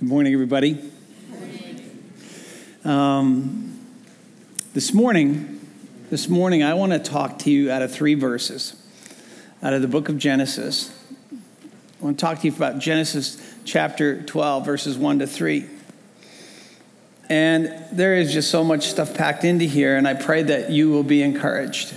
Good 0.00 0.08
morning, 0.08 0.32
everybody. 0.32 0.78
Um, 2.86 3.78
this 4.72 4.94
morning, 4.94 5.60
this 6.08 6.26
morning, 6.26 6.62
I 6.62 6.72
want 6.72 6.92
to 6.92 6.98
talk 6.98 7.40
to 7.40 7.50
you 7.50 7.70
out 7.70 7.82
of 7.82 7.92
three 7.92 8.14
verses 8.14 8.82
out 9.62 9.74
of 9.74 9.82
the 9.82 9.88
book 9.88 10.08
of 10.08 10.16
Genesis. 10.16 10.90
I 11.30 12.02
want 12.02 12.18
to 12.18 12.24
talk 12.24 12.38
to 12.38 12.48
you 12.48 12.56
about 12.56 12.78
Genesis 12.78 13.36
chapter 13.66 14.22
12, 14.22 14.64
verses 14.64 14.96
1 14.96 15.18
to 15.18 15.26
3. 15.26 15.66
And 17.28 17.84
there 17.92 18.14
is 18.14 18.32
just 18.32 18.50
so 18.50 18.64
much 18.64 18.86
stuff 18.86 19.14
packed 19.14 19.44
into 19.44 19.66
here, 19.66 19.98
and 19.98 20.08
I 20.08 20.14
pray 20.14 20.42
that 20.44 20.70
you 20.70 20.88
will 20.88 21.02
be 21.02 21.22
encouraged. 21.22 21.92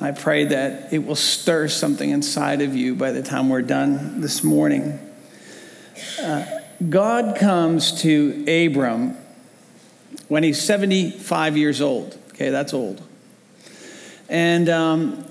I 0.00 0.12
pray 0.12 0.44
that 0.44 0.92
it 0.92 1.04
will 1.04 1.16
stir 1.16 1.66
something 1.66 2.10
inside 2.10 2.62
of 2.62 2.76
you 2.76 2.94
by 2.94 3.10
the 3.10 3.24
time 3.24 3.48
we're 3.48 3.62
done 3.62 4.20
this 4.20 4.44
morning. 4.44 5.00
Uh, 6.22 6.57
God 6.86 7.36
comes 7.36 8.02
to 8.02 8.44
Abram 8.46 9.16
when 10.28 10.42
he's 10.42 10.60
75 10.62 11.56
years 11.56 11.80
old. 11.80 12.16
Okay, 12.30 12.50
that's 12.50 12.72
old. 12.72 13.02
And, 14.28 14.68
um, 14.68 15.24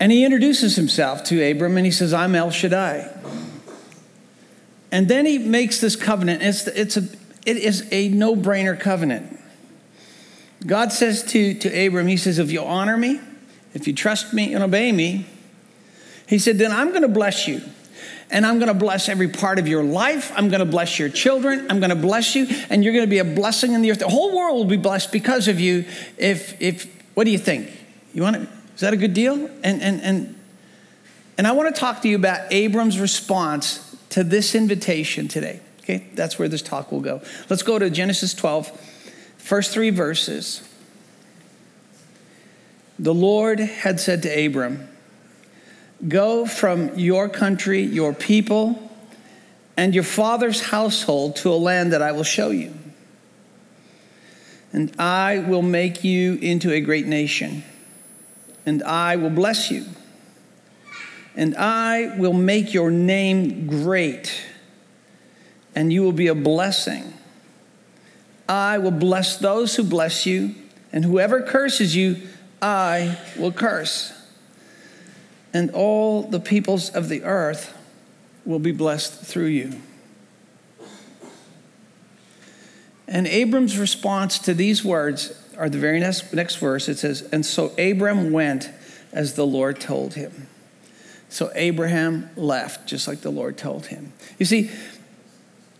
and 0.00 0.10
he 0.10 0.24
introduces 0.24 0.76
himself 0.76 1.24
to 1.24 1.50
Abram 1.50 1.76
and 1.76 1.84
he 1.84 1.92
says, 1.92 2.14
I'm 2.14 2.34
El 2.34 2.50
Shaddai. 2.50 3.10
And 4.90 5.08
then 5.08 5.26
he 5.26 5.38
makes 5.38 5.80
this 5.80 5.96
covenant. 5.96 6.42
It's, 6.42 6.66
it's 6.68 6.96
a, 6.96 7.02
it 7.44 7.56
is 7.56 7.86
a 7.90 8.08
no 8.08 8.34
brainer 8.34 8.78
covenant. 8.78 9.38
God 10.66 10.92
says 10.92 11.22
to, 11.24 11.54
to 11.54 11.86
Abram, 11.86 12.06
He 12.06 12.16
says, 12.16 12.38
If 12.38 12.50
you 12.50 12.62
honor 12.62 12.96
me, 12.96 13.20
if 13.74 13.86
you 13.86 13.92
trust 13.92 14.32
me 14.32 14.54
and 14.54 14.62
obey 14.62 14.92
me, 14.92 15.26
He 16.26 16.38
said, 16.38 16.58
then 16.58 16.72
I'm 16.72 16.90
going 16.90 17.02
to 17.02 17.08
bless 17.08 17.46
you 17.46 17.60
and 18.34 18.44
I'm 18.44 18.58
going 18.58 18.68
to 18.68 18.74
bless 18.74 19.08
every 19.08 19.28
part 19.28 19.60
of 19.60 19.68
your 19.68 19.84
life. 19.84 20.32
I'm 20.34 20.48
going 20.48 20.58
to 20.58 20.66
bless 20.66 20.98
your 20.98 21.08
children. 21.08 21.68
I'm 21.70 21.78
going 21.78 21.90
to 21.90 21.96
bless 21.96 22.34
you, 22.34 22.48
and 22.68 22.82
you're 22.82 22.92
going 22.92 23.04
to 23.04 23.10
be 23.10 23.18
a 23.18 23.24
blessing 23.24 23.72
in 23.72 23.80
the 23.80 23.92
earth. 23.92 24.00
The 24.00 24.08
whole 24.08 24.36
world 24.36 24.56
will 24.56 24.64
be 24.64 24.76
blessed 24.76 25.12
because 25.12 25.46
of 25.46 25.60
you. 25.60 25.84
If, 26.18 26.60
if, 26.60 26.92
what 27.14 27.24
do 27.24 27.30
you 27.30 27.38
think? 27.38 27.70
You 28.12 28.22
want 28.22 28.34
to, 28.36 28.42
is 28.74 28.80
that 28.80 28.92
a 28.92 28.96
good 28.96 29.14
deal? 29.14 29.34
And, 29.62 29.80
and, 29.80 30.00
and, 30.02 30.34
and 31.38 31.46
I 31.46 31.52
want 31.52 31.72
to 31.72 31.80
talk 31.80 32.02
to 32.02 32.08
you 32.08 32.16
about 32.16 32.52
Abram's 32.52 32.98
response 32.98 33.96
to 34.10 34.24
this 34.24 34.56
invitation 34.56 35.28
today. 35.28 35.60
Okay, 35.82 36.08
that's 36.14 36.36
where 36.36 36.48
this 36.48 36.62
talk 36.62 36.90
will 36.90 37.00
go. 37.00 37.22
Let's 37.48 37.62
go 37.62 37.78
to 37.78 37.88
Genesis 37.88 38.34
12, 38.34 38.68
first 39.38 39.70
three 39.70 39.90
verses. 39.90 40.68
The 42.98 43.14
Lord 43.14 43.60
had 43.60 44.00
said 44.00 44.24
to 44.24 44.46
Abram, 44.46 44.88
Go 46.08 46.44
from 46.44 46.98
your 46.98 47.28
country, 47.28 47.82
your 47.82 48.12
people, 48.12 48.90
and 49.76 49.94
your 49.94 50.04
father's 50.04 50.60
household 50.60 51.36
to 51.36 51.50
a 51.50 51.56
land 51.56 51.92
that 51.92 52.02
I 52.02 52.12
will 52.12 52.24
show 52.24 52.50
you. 52.50 52.72
And 54.72 54.92
I 54.98 55.38
will 55.38 55.62
make 55.62 56.04
you 56.04 56.34
into 56.34 56.72
a 56.72 56.80
great 56.80 57.06
nation, 57.06 57.62
and 58.66 58.82
I 58.82 59.16
will 59.16 59.30
bless 59.30 59.70
you, 59.70 59.84
and 61.36 61.56
I 61.56 62.16
will 62.18 62.32
make 62.32 62.74
your 62.74 62.90
name 62.90 63.66
great, 63.66 64.32
and 65.76 65.92
you 65.92 66.02
will 66.02 66.12
be 66.12 66.26
a 66.26 66.34
blessing. 66.34 67.14
I 68.48 68.78
will 68.78 68.90
bless 68.90 69.36
those 69.36 69.76
who 69.76 69.84
bless 69.84 70.26
you, 70.26 70.56
and 70.92 71.04
whoever 71.04 71.40
curses 71.40 71.94
you, 71.94 72.16
I 72.60 73.16
will 73.38 73.52
curse 73.52 74.12
and 75.54 75.70
all 75.70 76.22
the 76.22 76.40
peoples 76.40 76.90
of 76.90 77.08
the 77.08 77.22
earth 77.22 77.78
will 78.44 78.58
be 78.58 78.72
blessed 78.72 79.22
through 79.22 79.46
you. 79.46 79.72
And 83.06 83.26
Abram's 83.28 83.78
response 83.78 84.38
to 84.40 84.52
these 84.52 84.84
words 84.84 85.40
are 85.56 85.68
the 85.68 85.78
very 85.78 86.00
next, 86.00 86.34
next 86.34 86.56
verse. 86.56 86.88
It 86.88 86.98
says, 86.98 87.22
And 87.32 87.46
so 87.46 87.72
Abram 87.78 88.32
went 88.32 88.68
as 89.12 89.34
the 89.34 89.46
Lord 89.46 89.80
told 89.80 90.14
him. 90.14 90.48
So 91.28 91.50
Abraham 91.54 92.30
left, 92.36 92.88
just 92.88 93.06
like 93.06 93.20
the 93.20 93.30
Lord 93.30 93.56
told 93.56 93.86
him. 93.86 94.12
You 94.38 94.46
see, 94.46 94.70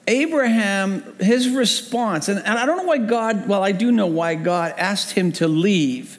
Abraham, 0.07 1.17
his 1.19 1.49
response, 1.49 2.29
and, 2.29 2.39
and 2.39 2.59
I 2.59 2.67
don't 2.67 2.77
know 2.77 2.85
why 2.85 2.99
God, 2.99 3.49
well, 3.49 3.65
I 3.65 3.73
do 3.73 3.91
know 3.91 4.07
why 4.07 4.35
God 4.35 4.75
asked 4.77 5.13
him 5.13 5.33
to 5.33 5.49
leave, 5.49 6.19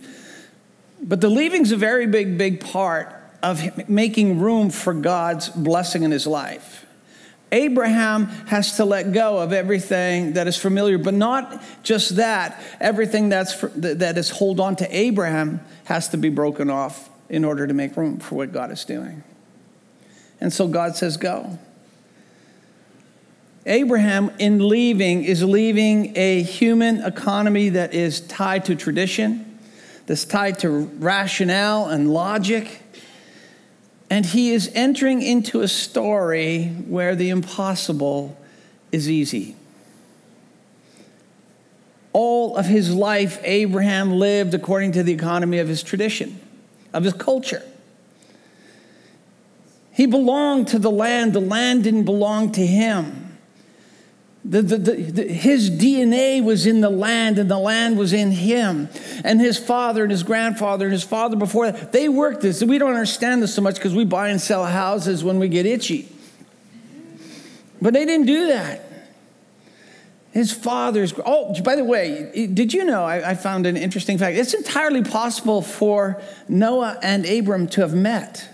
but 1.02 1.22
the 1.22 1.30
leaving's 1.30 1.72
a 1.72 1.78
very 1.78 2.08
big, 2.08 2.38
big 2.38 2.62
part 2.62 3.15
of 3.46 3.88
making 3.88 4.40
room 4.40 4.72
for 4.72 4.92
God's 4.92 5.50
blessing 5.50 6.02
in 6.02 6.10
his 6.10 6.26
life. 6.26 6.84
Abraham 7.52 8.26
has 8.48 8.78
to 8.78 8.86
let 8.86 9.14
go 9.14 9.38
of 9.38 9.54
everything 9.54 10.34
that 10.34 10.48
is 10.48 10.58
familiar, 10.58 10.98
but 10.98 11.14
not 11.14 11.64
just 11.84 12.16
that. 12.16 12.62
Everything 12.82 13.30
that's 13.30 13.54
for, 13.54 13.68
that 13.68 14.18
is 14.18 14.32
hold 14.32 14.60
on 14.60 14.76
to 14.78 14.98
Abraham 14.98 15.62
has 15.84 16.10
to 16.10 16.18
be 16.18 16.30
broken 16.30 16.72
off 16.72 17.10
in 17.30 17.46
order 17.46 17.68
to 17.68 17.74
make 17.74 17.96
room 17.96 18.18
for 18.18 18.34
what 18.34 18.52
God 18.52 18.72
is 18.72 18.84
doing. 18.84 19.24
And 20.42 20.52
so 20.52 20.68
God 20.68 20.96
says, 20.96 21.16
Go. 21.16 21.60
Abraham, 23.68 24.32
in 24.40 24.68
leaving, 24.68 25.24
is 25.24 25.44
leaving 25.44 26.18
a 26.18 26.42
human 26.42 27.04
economy 27.04 27.70
that 27.70 27.94
is 27.94 28.22
tied 28.22 28.66
to 28.66 28.76
tradition, 28.76 29.60
that's 30.08 30.26
tied 30.26 30.60
to 30.60 30.70
rationale 30.70 31.88
and 31.88 32.12
logic 32.12 32.82
and 34.16 34.28
he 34.28 34.54
is 34.54 34.72
entering 34.74 35.22
into 35.22 35.60
a 35.60 35.68
story 35.68 36.68
where 36.88 37.18
the 37.18 37.28
impossible 37.28 38.38
is 38.90 39.10
easy. 39.10 39.58
All 42.14 42.56
of 42.56 42.66
his 42.66 42.96
life, 42.96 43.42
Abraham 43.44 44.14
lived 44.14 44.54
according 44.54 44.94
to 44.94 45.04
the 45.04 45.12
economy 45.12 45.58
of 45.58 45.68
his 45.68 45.84
tradition, 45.84 46.40
of 46.94 47.04
his 47.04 47.12
culture. 47.12 47.62
He 49.92 50.06
belonged 50.06 50.70
to 50.70 50.80
the 50.80 50.92
land, 50.92 51.34
the 51.34 51.42
land 51.42 51.84
didn't 51.84 52.06
belong 52.06 52.54
to 52.54 52.66
him. 52.66 53.25
The, 54.48 54.62
the, 54.62 54.78
the, 54.78 55.24
his 55.28 55.72
DNA 55.72 56.44
was 56.44 56.68
in 56.68 56.80
the 56.80 56.90
land, 56.90 57.40
and 57.40 57.50
the 57.50 57.58
land 57.58 57.98
was 57.98 58.14
in 58.14 58.32
him. 58.32 58.90
And 59.24 59.42
his 59.42 59.58
father 59.58 60.04
and 60.04 60.12
his 60.12 60.22
grandfather 60.22 60.86
and 60.86 60.94
his 60.94 61.04
father 61.04 61.36
before 61.36 61.72
that, 61.72 61.92
they 61.92 62.10
worked 62.10 62.42
this. 62.42 62.64
We 62.64 62.78
don't 62.78 62.94
understand 62.94 63.42
this 63.42 63.56
so 63.56 63.64
much 63.64 63.76
because 63.76 63.96
we 63.96 64.06
buy 64.06 64.30
and 64.30 64.40
sell 64.40 64.64
houses 64.64 65.24
when 65.24 65.40
we 65.40 65.50
get 65.50 65.66
itchy. 65.66 66.08
But 67.82 67.94
they 67.96 68.06
didn't 68.06 68.28
do 68.28 68.48
that. 68.48 68.84
His 70.32 70.52
father's. 70.52 71.14
Oh, 71.26 71.60
by 71.64 71.76
the 71.76 71.84
way, 71.84 72.50
did 72.54 72.72
you 72.72 72.86
know? 72.86 73.04
I, 73.04 73.32
I 73.32 73.36
found 73.36 73.66
an 73.66 73.78
interesting 73.78 74.20
fact. 74.20 74.38
It's 74.38 74.54
entirely 74.54 75.04
possible 75.04 75.64
for 75.64 76.22
Noah 76.48 77.00
and 77.02 77.26
Abram 77.26 77.68
to 77.70 77.82
have 77.82 77.96
met. 77.96 78.48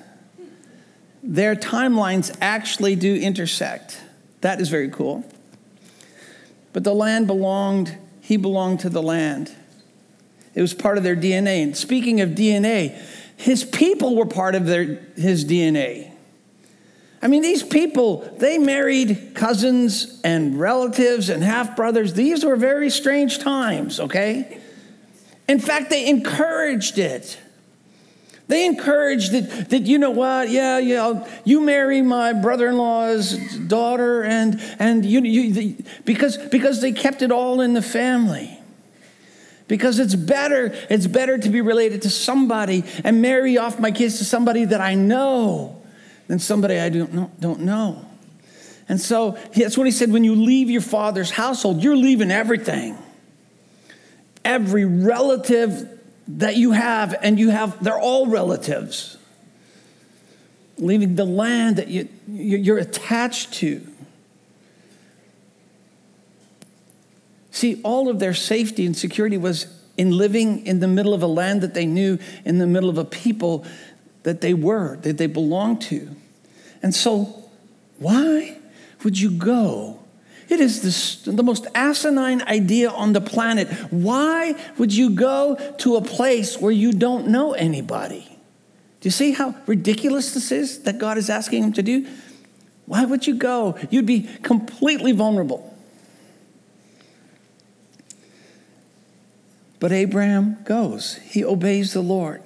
Their 1.21 1.55
timelines 1.55 2.35
actually 2.39 2.95
do 2.95 3.13
intersect. 3.13 3.99
That 4.39 4.61
is 4.61 4.69
very 4.69 4.89
cool. 4.89 5.25
But 6.73 6.83
the 6.83 6.93
land 6.93 7.27
belonged, 7.27 7.97
he 8.21 8.37
belonged 8.37 8.81
to 8.81 8.89
the 8.89 9.01
land. 9.01 9.51
It 10.53 10.61
was 10.61 10.73
part 10.73 10.97
of 10.97 11.03
their 11.03 11.15
DNA. 11.15 11.63
And 11.63 11.75
speaking 11.75 12.21
of 12.21 12.29
DNA, 12.29 12.97
his 13.37 13.63
people 13.63 14.15
were 14.15 14.25
part 14.25 14.55
of 14.55 14.65
their, 14.65 14.83
his 15.15 15.45
DNA. 15.45 16.11
I 17.21 17.27
mean, 17.27 17.43
these 17.43 17.61
people, 17.61 18.27
they 18.37 18.57
married 18.57 19.31
cousins 19.35 20.19
and 20.23 20.59
relatives 20.59 21.29
and 21.29 21.43
half 21.43 21.75
brothers. 21.75 22.13
These 22.13 22.43
were 22.43 22.55
very 22.55 22.89
strange 22.89 23.39
times, 23.39 23.99
okay? 23.99 24.59
In 25.47 25.59
fact, 25.59 25.89
they 25.89 26.07
encouraged 26.07 26.97
it. 26.97 27.37
They 28.47 28.65
encouraged 28.65 29.31
that, 29.31 29.69
that 29.69 29.83
you 29.83 29.97
know 29.97 30.09
what, 30.09 30.49
yeah, 30.49 30.77
yeah, 30.77 31.25
you 31.45 31.61
marry 31.61 32.01
my 32.01 32.33
brother-in-law's 32.33 33.57
daughter, 33.59 34.23
and 34.23 34.61
and 34.77 35.05
you, 35.05 35.21
you 35.21 35.53
the, 35.53 35.77
because 36.03 36.37
because 36.37 36.81
they 36.81 36.91
kept 36.91 37.21
it 37.21 37.31
all 37.31 37.61
in 37.61 37.73
the 37.73 37.81
family. 37.81 38.57
Because 39.69 39.99
it's 39.99 40.15
better, 40.15 40.73
it's 40.89 41.07
better 41.07 41.37
to 41.37 41.49
be 41.49 41.61
related 41.61 42.01
to 42.01 42.09
somebody 42.09 42.83
and 43.05 43.21
marry 43.21 43.57
off 43.57 43.79
my 43.79 43.91
kids 43.91 44.17
to 44.17 44.25
somebody 44.25 44.65
that 44.65 44.81
I 44.81 44.95
know 44.95 45.81
than 46.27 46.39
somebody 46.39 46.77
I 46.77 46.89
don't 46.89 47.13
know. 47.13 47.31
Don't 47.39 47.61
know. 47.61 48.05
And 48.89 48.99
so 48.99 49.37
that's 49.55 49.77
what 49.77 49.87
he 49.87 49.91
said 49.91 50.11
when 50.11 50.25
you 50.25 50.35
leave 50.35 50.69
your 50.69 50.81
father's 50.81 51.31
household, 51.31 51.81
you're 51.81 51.95
leaving 51.95 52.31
everything. 52.31 52.97
Every 54.43 54.83
relative 54.83 56.00
that 56.37 56.55
you 56.55 56.71
have, 56.71 57.15
and 57.21 57.39
you 57.39 57.49
have, 57.49 57.83
they're 57.83 57.99
all 57.99 58.27
relatives. 58.27 59.17
Leaving 60.77 61.15
the 61.15 61.25
land 61.25 61.75
that 61.75 61.87
you, 61.87 62.07
you're 62.27 62.77
attached 62.77 63.53
to. 63.55 63.85
See, 67.51 67.81
all 67.83 68.09
of 68.09 68.19
their 68.19 68.33
safety 68.33 68.85
and 68.85 68.95
security 68.95 69.37
was 69.37 69.67
in 69.97 70.11
living 70.11 70.65
in 70.65 70.79
the 70.79 70.87
middle 70.87 71.13
of 71.13 71.21
a 71.21 71.27
land 71.27 71.61
that 71.61 71.73
they 71.73 71.85
knew, 71.85 72.17
in 72.45 72.57
the 72.57 72.67
middle 72.67 72.89
of 72.89 72.97
a 72.97 73.05
people 73.05 73.65
that 74.23 74.41
they 74.41 74.53
were, 74.53 74.97
that 74.97 75.17
they 75.17 75.27
belonged 75.27 75.81
to. 75.81 76.09
And 76.81 76.95
so, 76.95 77.43
why 77.99 78.57
would 79.03 79.19
you 79.19 79.31
go 79.31 80.00
It 80.49 80.59
is 80.59 81.23
the 81.23 81.43
most 81.43 81.67
asinine 81.73 82.41
idea 82.41 82.89
on 82.89 83.13
the 83.13 83.21
planet. 83.21 83.69
Why 83.91 84.55
would 84.77 84.93
you 84.93 85.11
go 85.11 85.55
to 85.79 85.95
a 85.95 86.01
place 86.01 86.57
where 86.57 86.71
you 86.71 86.91
don't 86.91 87.27
know 87.27 87.53
anybody? 87.53 88.27
Do 88.99 89.07
you 89.07 89.11
see 89.11 89.31
how 89.31 89.55
ridiculous 89.65 90.33
this 90.33 90.51
is 90.51 90.83
that 90.83 90.97
God 90.97 91.17
is 91.17 91.29
asking 91.29 91.63
him 91.63 91.73
to 91.73 91.81
do? 91.81 92.07
Why 92.85 93.05
would 93.05 93.25
you 93.25 93.35
go? 93.35 93.77
You'd 93.89 94.05
be 94.05 94.29
completely 94.43 95.11
vulnerable. 95.11 95.67
But 99.79 99.91
Abraham 99.91 100.57
goes, 100.63 101.15
he 101.15 101.43
obeys 101.43 101.93
the 101.93 102.01
Lord. 102.01 102.43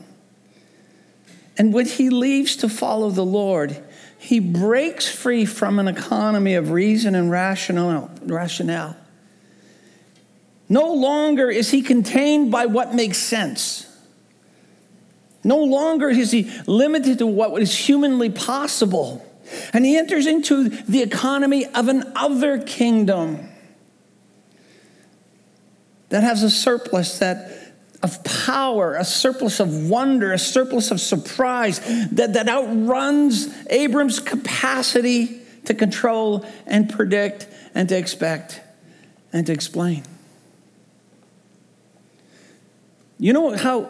And 1.57 1.73
when 1.73 1.85
he 1.85 2.09
leaves 2.09 2.55
to 2.57 2.69
follow 2.69 3.09
the 3.09 3.25
Lord, 3.25 3.83
he 4.25 4.39
breaks 4.39 5.07
free 5.07 5.45
from 5.45 5.77
an 5.77 5.87
economy 5.87 6.55
of 6.55 6.71
reason 6.71 7.13
and 7.13 7.29
rationale. 7.29 8.97
No 10.67 10.93
longer 10.93 11.51
is 11.51 11.69
he 11.69 11.83
contained 11.83 12.51
by 12.51 12.65
what 12.65 12.95
makes 12.95 13.19
sense. 13.19 13.85
No 15.43 15.59
longer 15.59 16.09
is 16.09 16.31
he 16.31 16.51
limited 16.65 17.19
to 17.19 17.27
what 17.27 17.61
is 17.61 17.77
humanly 17.77 18.31
possible. 18.31 19.23
And 19.73 19.85
he 19.85 19.95
enters 19.95 20.25
into 20.25 20.69
the 20.69 21.03
economy 21.03 21.67
of 21.67 21.87
an 21.87 22.11
other 22.15 22.57
kingdom 22.57 23.47
that 26.09 26.23
has 26.23 26.41
a 26.41 26.49
surplus 26.49 27.19
that 27.19 27.64
of 28.05 28.23
power, 28.23 28.93
a 28.93 29.03
surplus 29.03 29.59
of 29.59 29.89
wonder, 29.89 30.31
a 30.31 30.37
surplus 30.37 30.91
of 30.91 31.01
surprise 31.01 31.79
that, 32.11 32.33
that 32.33 32.47
outruns 32.47 33.51
Abram's 33.67 34.19
capacity 34.19 35.41
to 35.65 35.73
control 35.73 36.45
and 36.67 36.87
predict 36.87 37.47
and 37.73 37.89
to 37.89 37.97
expect 37.97 38.61
and 39.33 39.47
to 39.47 39.53
explain. 39.53 40.03
You 43.17 43.33
know 43.33 43.57
how 43.57 43.85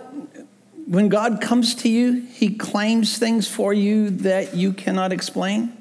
when 0.88 1.10
God 1.10 1.42
comes 1.42 1.76
to 1.76 1.90
you, 1.90 2.22
he 2.22 2.56
claims 2.56 3.18
things 3.18 3.50
for 3.50 3.74
you 3.74 4.12
that 4.12 4.56
you 4.56 4.72
cannot 4.72 5.12
explain? 5.12 5.76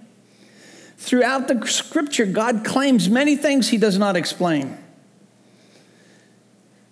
Throughout 0.97 1.47
the 1.47 1.65
scripture, 1.69 2.27
God 2.27 2.65
claims 2.65 3.09
many 3.09 3.37
things 3.37 3.69
he 3.69 3.79
does 3.79 3.97
not 3.97 4.17
explain. 4.17 4.77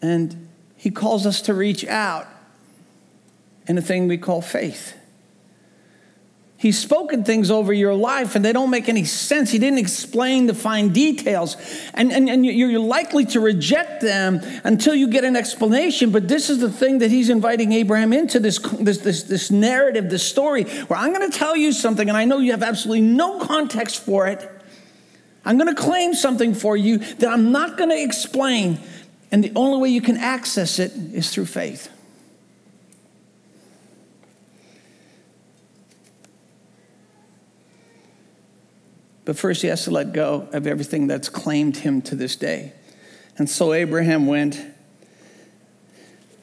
And 0.00 0.48
he 0.82 0.90
calls 0.90 1.26
us 1.26 1.42
to 1.42 1.54
reach 1.54 1.86
out 1.86 2.26
in 3.68 3.78
a 3.78 3.80
thing 3.80 4.08
we 4.08 4.18
call 4.18 4.42
faith. 4.42 4.96
He's 6.56 6.76
spoken 6.76 7.22
things 7.22 7.52
over 7.52 7.72
your 7.72 7.94
life 7.94 8.34
and 8.34 8.44
they 8.44 8.52
don't 8.52 8.68
make 8.68 8.88
any 8.88 9.04
sense. 9.04 9.52
He 9.52 9.60
didn't 9.60 9.78
explain 9.78 10.46
the 10.46 10.54
fine 10.54 10.88
details. 10.88 11.56
And, 11.94 12.12
and, 12.12 12.28
and 12.28 12.44
you're 12.44 12.80
likely 12.80 13.26
to 13.26 13.38
reject 13.38 14.02
them 14.02 14.40
until 14.64 14.96
you 14.96 15.06
get 15.06 15.22
an 15.22 15.36
explanation. 15.36 16.10
But 16.10 16.26
this 16.26 16.50
is 16.50 16.58
the 16.58 16.68
thing 16.68 16.98
that 16.98 17.12
he's 17.12 17.30
inviting 17.30 17.70
Abraham 17.70 18.12
into 18.12 18.40
this, 18.40 18.58
this, 18.58 18.98
this, 18.98 19.22
this 19.22 19.52
narrative, 19.52 20.10
this 20.10 20.28
story, 20.28 20.64
where 20.64 20.98
I'm 20.98 21.12
going 21.14 21.30
to 21.30 21.38
tell 21.38 21.54
you 21.54 21.70
something 21.70 22.08
and 22.08 22.18
I 22.18 22.24
know 22.24 22.38
you 22.38 22.50
have 22.50 22.64
absolutely 22.64 23.02
no 23.02 23.38
context 23.38 24.04
for 24.04 24.26
it. 24.26 24.50
I'm 25.44 25.58
going 25.58 25.72
to 25.72 25.80
claim 25.80 26.14
something 26.14 26.54
for 26.54 26.76
you 26.76 26.98
that 26.98 27.28
I'm 27.28 27.52
not 27.52 27.78
going 27.78 27.90
to 27.90 28.02
explain. 28.02 28.80
And 29.32 29.42
the 29.42 29.52
only 29.56 29.78
way 29.78 29.88
you 29.88 30.02
can 30.02 30.18
access 30.18 30.78
it 30.78 30.92
is 30.92 31.30
through 31.30 31.46
faith. 31.46 31.88
But 39.24 39.38
first, 39.38 39.62
he 39.62 39.68
has 39.68 39.84
to 39.84 39.90
let 39.90 40.12
go 40.12 40.48
of 40.52 40.66
everything 40.66 41.06
that's 41.06 41.30
claimed 41.30 41.78
him 41.78 42.02
to 42.02 42.14
this 42.14 42.36
day. 42.36 42.74
And 43.38 43.48
so 43.48 43.72
Abraham 43.72 44.26
went 44.26 44.60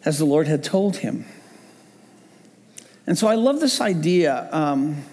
as 0.04 0.18
the 0.18 0.26
Lord 0.26 0.48
had 0.48 0.64
told 0.64 0.98
him. 0.98 1.26
And 3.06 3.18
so 3.18 3.28
I 3.28 3.36
love 3.36 3.60
this 3.60 3.82
idea. 3.82 4.50
Um, 4.52 5.04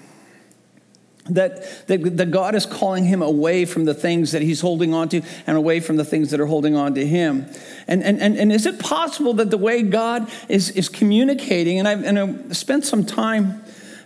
that, 1.31 1.87
that, 1.89 2.17
that 2.17 2.31
God 2.31 2.55
is 2.55 2.67
calling 2.67 3.05
him 3.05 3.23
away 3.23 3.65
from 3.65 3.85
the 3.85 3.95
things 3.95 4.33
that 4.33 4.43
he's 4.43 4.61
holding 4.61 4.95
on 4.95 5.09
to 5.11 5.23
and 5.47 5.57
away 5.57 5.81
from 5.81 5.97
the 5.97 6.05
things 6.05 6.31
that 6.31 6.41
are 6.41 6.47
holding 6.47 6.77
on 6.77 6.95
to 6.95 7.07
him. 7.07 7.47
And, 7.89 8.03
and, 8.03 8.21
and, 8.21 8.37
and 8.37 8.53
is 8.53 8.67
it 8.67 8.79
possible 8.79 9.35
that 9.35 9.51
the 9.51 9.59
way 9.59 9.83
God 9.83 10.31
is, 10.49 10.71
is 10.71 10.89
communicating, 10.89 11.79
and 11.79 11.89
I've, 11.89 12.05
and 12.05 12.19
I've 12.19 12.57
spent 12.57 12.85
some 12.85 13.05
time 13.05 13.63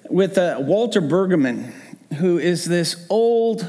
with 0.08 0.38
uh, 0.38 0.56
Walter 0.60 1.00
Brueggemann, 1.00 1.72
who 2.14 2.38
is 2.38 2.64
this 2.64 3.06
old 3.08 3.68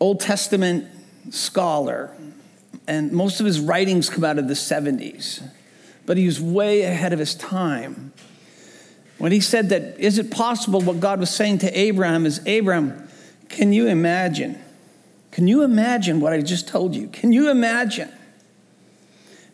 Old 0.00 0.20
Testament 0.20 0.86
scholar, 1.30 2.16
and 2.86 3.10
most 3.10 3.40
of 3.40 3.46
his 3.46 3.58
writings 3.58 4.08
come 4.08 4.22
out 4.22 4.38
of 4.38 4.46
the 4.46 4.54
70s, 4.54 5.42
but 6.06 6.16
he 6.16 6.24
was 6.26 6.40
way 6.40 6.82
ahead 6.82 7.12
of 7.12 7.18
his 7.18 7.34
time. 7.34 8.12
When 9.18 9.32
he 9.32 9.40
said 9.40 9.68
that, 9.70 9.98
is 9.98 10.18
it 10.18 10.30
possible 10.30 10.80
what 10.80 11.00
God 11.00 11.20
was 11.20 11.30
saying 11.30 11.58
to 11.58 11.78
Abraham 11.78 12.24
is, 12.24 12.40
Abraham, 12.46 13.08
can 13.48 13.72
you 13.72 13.88
imagine? 13.88 14.58
Can 15.32 15.48
you 15.48 15.62
imagine 15.62 16.20
what 16.20 16.32
I 16.32 16.40
just 16.40 16.68
told 16.68 16.94
you? 16.94 17.08
Can 17.08 17.32
you 17.32 17.50
imagine? 17.50 18.10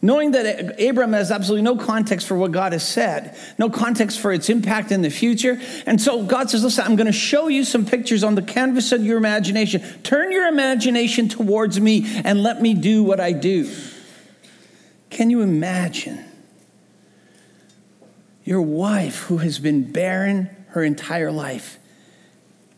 Knowing 0.02 0.32
that 0.32 0.74
Abraham 0.78 1.14
has 1.14 1.30
absolutely 1.30 1.62
no 1.62 1.76
context 1.76 2.26
for 2.26 2.36
what 2.36 2.52
God 2.52 2.74
has 2.74 2.86
said, 2.86 3.38
no 3.58 3.70
context 3.70 4.20
for 4.20 4.32
its 4.32 4.50
impact 4.50 4.92
in 4.92 5.00
the 5.00 5.08
future. 5.08 5.58
And 5.86 5.98
so 5.98 6.22
God 6.24 6.50
says, 6.50 6.62
Listen, 6.62 6.84
I'm 6.84 6.94
going 6.94 7.06
to 7.06 7.12
show 7.12 7.48
you 7.48 7.64
some 7.64 7.86
pictures 7.86 8.22
on 8.22 8.34
the 8.34 8.42
canvas 8.42 8.92
of 8.92 9.02
your 9.02 9.16
imagination. 9.16 9.82
Turn 10.02 10.30
your 10.30 10.46
imagination 10.46 11.30
towards 11.30 11.80
me 11.80 12.04
and 12.22 12.42
let 12.42 12.60
me 12.60 12.74
do 12.74 13.02
what 13.02 13.18
I 13.18 13.32
do. 13.32 13.74
Can 15.08 15.30
you 15.30 15.40
imagine? 15.40 16.22
Your 18.44 18.60
wife, 18.60 19.24
who 19.24 19.38
has 19.38 19.58
been 19.58 19.90
barren 19.90 20.50
her 20.68 20.84
entire 20.84 21.32
life, 21.32 21.78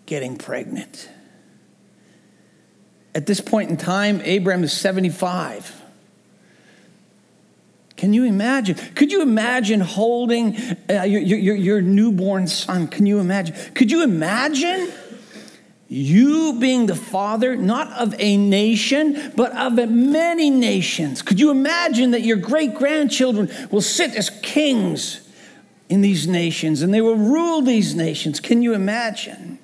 getting 0.07 0.37
pregnant. 0.37 1.09
At 3.15 3.27
this 3.27 3.41
point 3.41 3.71
in 3.71 3.77
time, 3.77 4.21
Abraham 4.23 4.63
is 4.63 4.73
75. 4.73 5.83
Can 7.97 8.13
you 8.13 8.25
imagine? 8.25 8.77
Could 8.95 9.11
you 9.11 9.23
imagine 9.23 9.81
holding 9.81 10.57
uh, 10.89 11.03
your, 11.03 11.23
your, 11.23 11.57
your 11.57 11.81
newborn 11.81 12.47
son? 12.47 12.89
Can 12.89 13.07
you 13.07 13.19
imagine? 13.19 13.57
Could 13.75 13.91
you 13.91 14.05
imagine 14.05 14.93
you 15.89 16.59
being 16.61 16.87
the 16.87 16.95
father, 16.95 17.57
not 17.57 17.91
of 17.93 18.15
a 18.19 18.37
nation, 18.37 19.33
but 19.35 19.57
of 19.57 19.75
many 19.89 20.51
nations? 20.51 21.23
Could 21.23 21.41
you 21.41 21.51
imagine 21.51 22.11
that 22.11 22.23
your 22.23 22.37
great 22.37 22.75
grandchildren 22.75 23.51
will 23.71 23.81
sit 23.81 24.15
as 24.15 24.29
kings? 24.43 25.26
In 25.89 26.01
these 26.01 26.27
nations 26.27 26.83
and 26.83 26.93
they 26.93 27.01
will 27.01 27.17
rule 27.17 27.63
these 27.63 27.95
nations. 27.95 28.41
Can 28.41 28.63
you 28.63 28.75
imagine? 28.75 29.59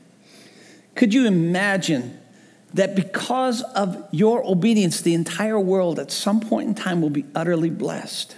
Could 0.95 1.15
you 1.15 1.27
imagine 1.27 2.19
that 2.75 2.95
because 2.95 3.63
of 3.63 4.03
your 4.13 4.47
obedience, 4.47 5.01
the 5.01 5.15
entire 5.15 5.59
world 5.59 5.99
at 5.99 6.11
some 6.11 6.41
point 6.41 6.69
in 6.69 6.75
time 6.75 7.03
will 7.03 7.11
be 7.11 7.25
utterly 7.35 7.71
blessed? 7.71 8.37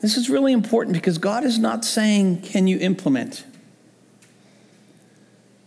This 0.00 0.16
is 0.16 0.28
really 0.28 0.52
important 0.52 0.94
because 0.94 1.18
God 1.18 1.44
is 1.44 1.58
not 1.58 1.84
saying, 1.84 2.42
Can 2.42 2.66
you 2.66 2.78
implement? 2.78 3.44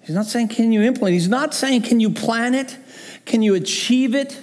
He's 0.01 0.15
not 0.15 0.27
saying, 0.27 0.49
Can 0.49 0.71
you 0.71 0.81
implement? 0.81 1.13
He's 1.13 1.27
not 1.27 1.53
saying, 1.53 1.81
Can 1.81 1.99
you 1.99 2.11
plan 2.11 2.53
it? 2.53 2.77
Can 3.25 3.41
you 3.41 3.55
achieve 3.55 4.15
it? 4.15 4.39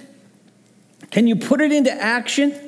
Can 1.09 1.25
you 1.27 1.35
put 1.35 1.61
it 1.61 1.71
into 1.71 1.91
action? 1.91 2.66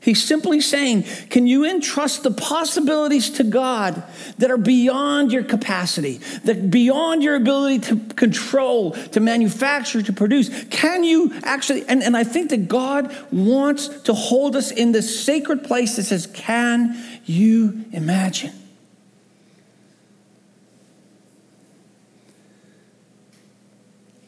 He's 0.00 0.22
simply 0.22 0.60
saying, 0.60 1.04
Can 1.30 1.46
you 1.46 1.64
entrust 1.64 2.22
the 2.22 2.30
possibilities 2.30 3.30
to 3.30 3.44
God 3.44 4.02
that 4.38 4.50
are 4.50 4.56
beyond 4.56 5.32
your 5.32 5.42
capacity, 5.42 6.18
that 6.44 6.70
beyond 6.70 7.22
your 7.22 7.34
ability 7.34 7.80
to 7.80 7.96
control, 8.14 8.92
to 8.92 9.20
manufacture, 9.20 10.02
to 10.02 10.12
produce? 10.12 10.64
Can 10.66 11.02
you 11.02 11.32
actually? 11.42 11.84
And, 11.88 12.02
and 12.02 12.16
I 12.16 12.24
think 12.24 12.50
that 12.50 12.68
God 12.68 13.14
wants 13.32 13.88
to 14.02 14.14
hold 14.14 14.54
us 14.54 14.70
in 14.70 14.92
this 14.92 15.24
sacred 15.24 15.64
place 15.64 15.96
that 15.96 16.04
says, 16.04 16.26
Can 16.26 16.96
you 17.24 17.84
imagine? 17.92 18.52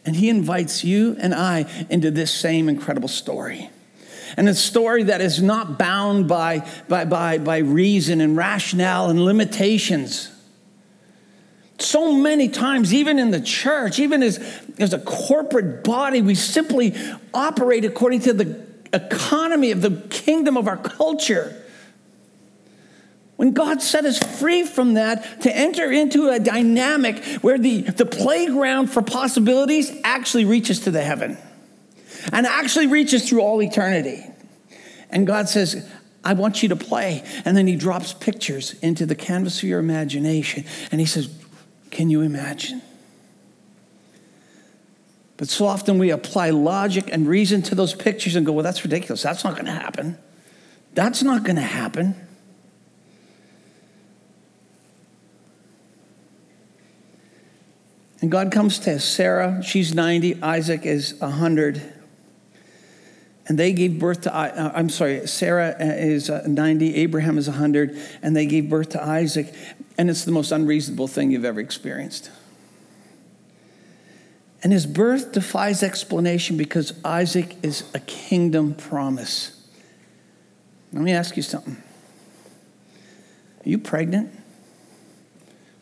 And 0.04 0.16
He 0.16 0.28
invites 0.28 0.82
you 0.82 1.16
and 1.20 1.34
I 1.34 1.66
into 1.90 2.10
this 2.10 2.32
same 2.32 2.68
incredible 2.68 3.08
story 3.08 3.70
and 4.38 4.48
a 4.48 4.54
story 4.54 5.02
that 5.02 5.20
is 5.20 5.42
not 5.42 5.80
bound 5.80 6.28
by, 6.28 6.64
by, 6.86 7.04
by, 7.04 7.38
by 7.38 7.58
reason 7.58 8.20
and 8.20 8.36
rationale 8.36 9.10
and 9.10 9.24
limitations. 9.24 10.30
So 11.80 12.12
many 12.12 12.48
times, 12.48 12.94
even 12.94 13.18
in 13.18 13.32
the 13.32 13.40
church, 13.40 13.98
even 13.98 14.22
as, 14.22 14.38
as 14.78 14.92
a 14.92 15.00
corporate 15.00 15.82
body, 15.82 16.22
we 16.22 16.36
simply 16.36 16.94
operate 17.34 17.84
according 17.84 18.20
to 18.20 18.32
the 18.32 18.64
economy 18.92 19.72
of 19.72 19.82
the 19.82 20.02
kingdom 20.08 20.56
of 20.56 20.68
our 20.68 20.76
culture. 20.76 21.60
When 23.34 23.54
God 23.54 23.82
set 23.82 24.04
us 24.04 24.20
free 24.38 24.64
from 24.64 24.94
that 24.94 25.40
to 25.42 25.56
enter 25.56 25.90
into 25.90 26.28
a 26.28 26.38
dynamic 26.38 27.24
where 27.40 27.58
the, 27.58 27.80
the 27.82 28.06
playground 28.06 28.86
for 28.86 29.02
possibilities 29.02 29.90
actually 30.04 30.44
reaches 30.44 30.78
to 30.80 30.92
the 30.92 31.02
heaven 31.02 31.38
and 32.32 32.46
actually 32.46 32.86
reaches 32.86 33.28
through 33.28 33.40
all 33.40 33.62
eternity. 33.62 34.24
And 35.10 35.26
God 35.26 35.48
says, 35.48 35.88
I 36.24 36.34
want 36.34 36.62
you 36.62 36.68
to 36.70 36.76
play. 36.76 37.22
And 37.44 37.56
then 37.56 37.66
He 37.66 37.76
drops 37.76 38.12
pictures 38.12 38.74
into 38.80 39.06
the 39.06 39.14
canvas 39.14 39.62
of 39.62 39.68
your 39.68 39.80
imagination. 39.80 40.64
And 40.90 41.00
He 41.00 41.06
says, 41.06 41.30
Can 41.90 42.10
you 42.10 42.20
imagine? 42.20 42.82
But 45.36 45.48
so 45.48 45.66
often 45.66 45.98
we 45.98 46.10
apply 46.10 46.50
logic 46.50 47.08
and 47.12 47.26
reason 47.26 47.62
to 47.62 47.74
those 47.74 47.94
pictures 47.94 48.36
and 48.36 48.44
go, 48.44 48.52
Well, 48.52 48.64
that's 48.64 48.84
ridiculous. 48.84 49.22
That's 49.22 49.44
not 49.44 49.54
going 49.54 49.66
to 49.66 49.72
happen. 49.72 50.18
That's 50.94 51.22
not 51.22 51.44
going 51.44 51.56
to 51.56 51.62
happen. 51.62 52.14
And 58.20 58.32
God 58.32 58.50
comes 58.50 58.80
to 58.80 58.98
Sarah, 58.98 59.62
she's 59.62 59.94
90, 59.94 60.42
Isaac 60.42 60.84
is 60.84 61.14
100. 61.20 61.97
And 63.48 63.58
they 63.58 63.72
gave 63.72 63.98
birth 63.98 64.22
to, 64.22 64.34
uh, 64.34 64.72
I'm 64.74 64.90
sorry, 64.90 65.26
Sarah 65.26 65.74
is 65.80 66.28
uh, 66.28 66.44
90, 66.46 66.94
Abraham 66.96 67.38
is 67.38 67.48
100, 67.48 67.98
and 68.22 68.36
they 68.36 68.46
gave 68.46 68.68
birth 68.68 68.90
to 68.90 69.02
Isaac. 69.02 69.52
And 69.96 70.10
it's 70.10 70.24
the 70.24 70.32
most 70.32 70.52
unreasonable 70.52 71.08
thing 71.08 71.30
you've 71.30 71.46
ever 71.46 71.60
experienced. 71.60 72.30
And 74.62 74.72
his 74.72 74.86
birth 74.86 75.32
defies 75.32 75.82
explanation 75.82 76.56
because 76.56 76.92
Isaac 77.04 77.56
is 77.62 77.84
a 77.94 78.00
kingdom 78.00 78.74
promise. 78.74 79.66
Let 80.92 81.02
me 81.02 81.12
ask 81.12 81.36
you 81.36 81.42
something. 81.42 81.82
Are 83.64 83.68
you 83.68 83.78
pregnant 83.78 84.30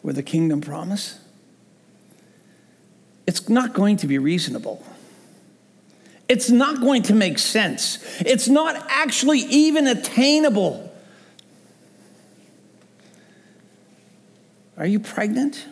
with 0.03 0.19
a 0.19 0.23
kingdom 0.23 0.61
promise? 0.61 1.19
it's 3.27 3.49
not 3.49 3.75
going 3.75 3.97
to 3.99 4.07
be 4.07 4.19
reasonable. 4.19 4.85
It's 6.29 6.51
not 6.51 6.81
going 6.81 7.03
to 7.05 7.15
make 7.15 7.39
sense. 7.39 7.99
It's 8.21 8.49
not 8.49 8.85
actually 8.89 9.41
even 9.41 9.87
attainable. 9.87 10.93
Are 14.77 14.87
you 14.87 15.01
pregnant? 15.01 15.67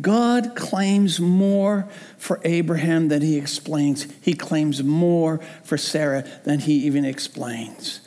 God 0.00 0.56
claims 0.56 1.20
more 1.20 1.88
for 2.16 2.40
Abraham 2.44 3.08
than 3.08 3.20
he 3.20 3.36
explains. 3.36 4.06
He 4.22 4.34
claims 4.34 4.82
more 4.82 5.38
for 5.64 5.76
Sarah 5.76 6.24
than 6.44 6.60
he 6.60 6.86
even 6.86 7.04
explains. 7.04 8.00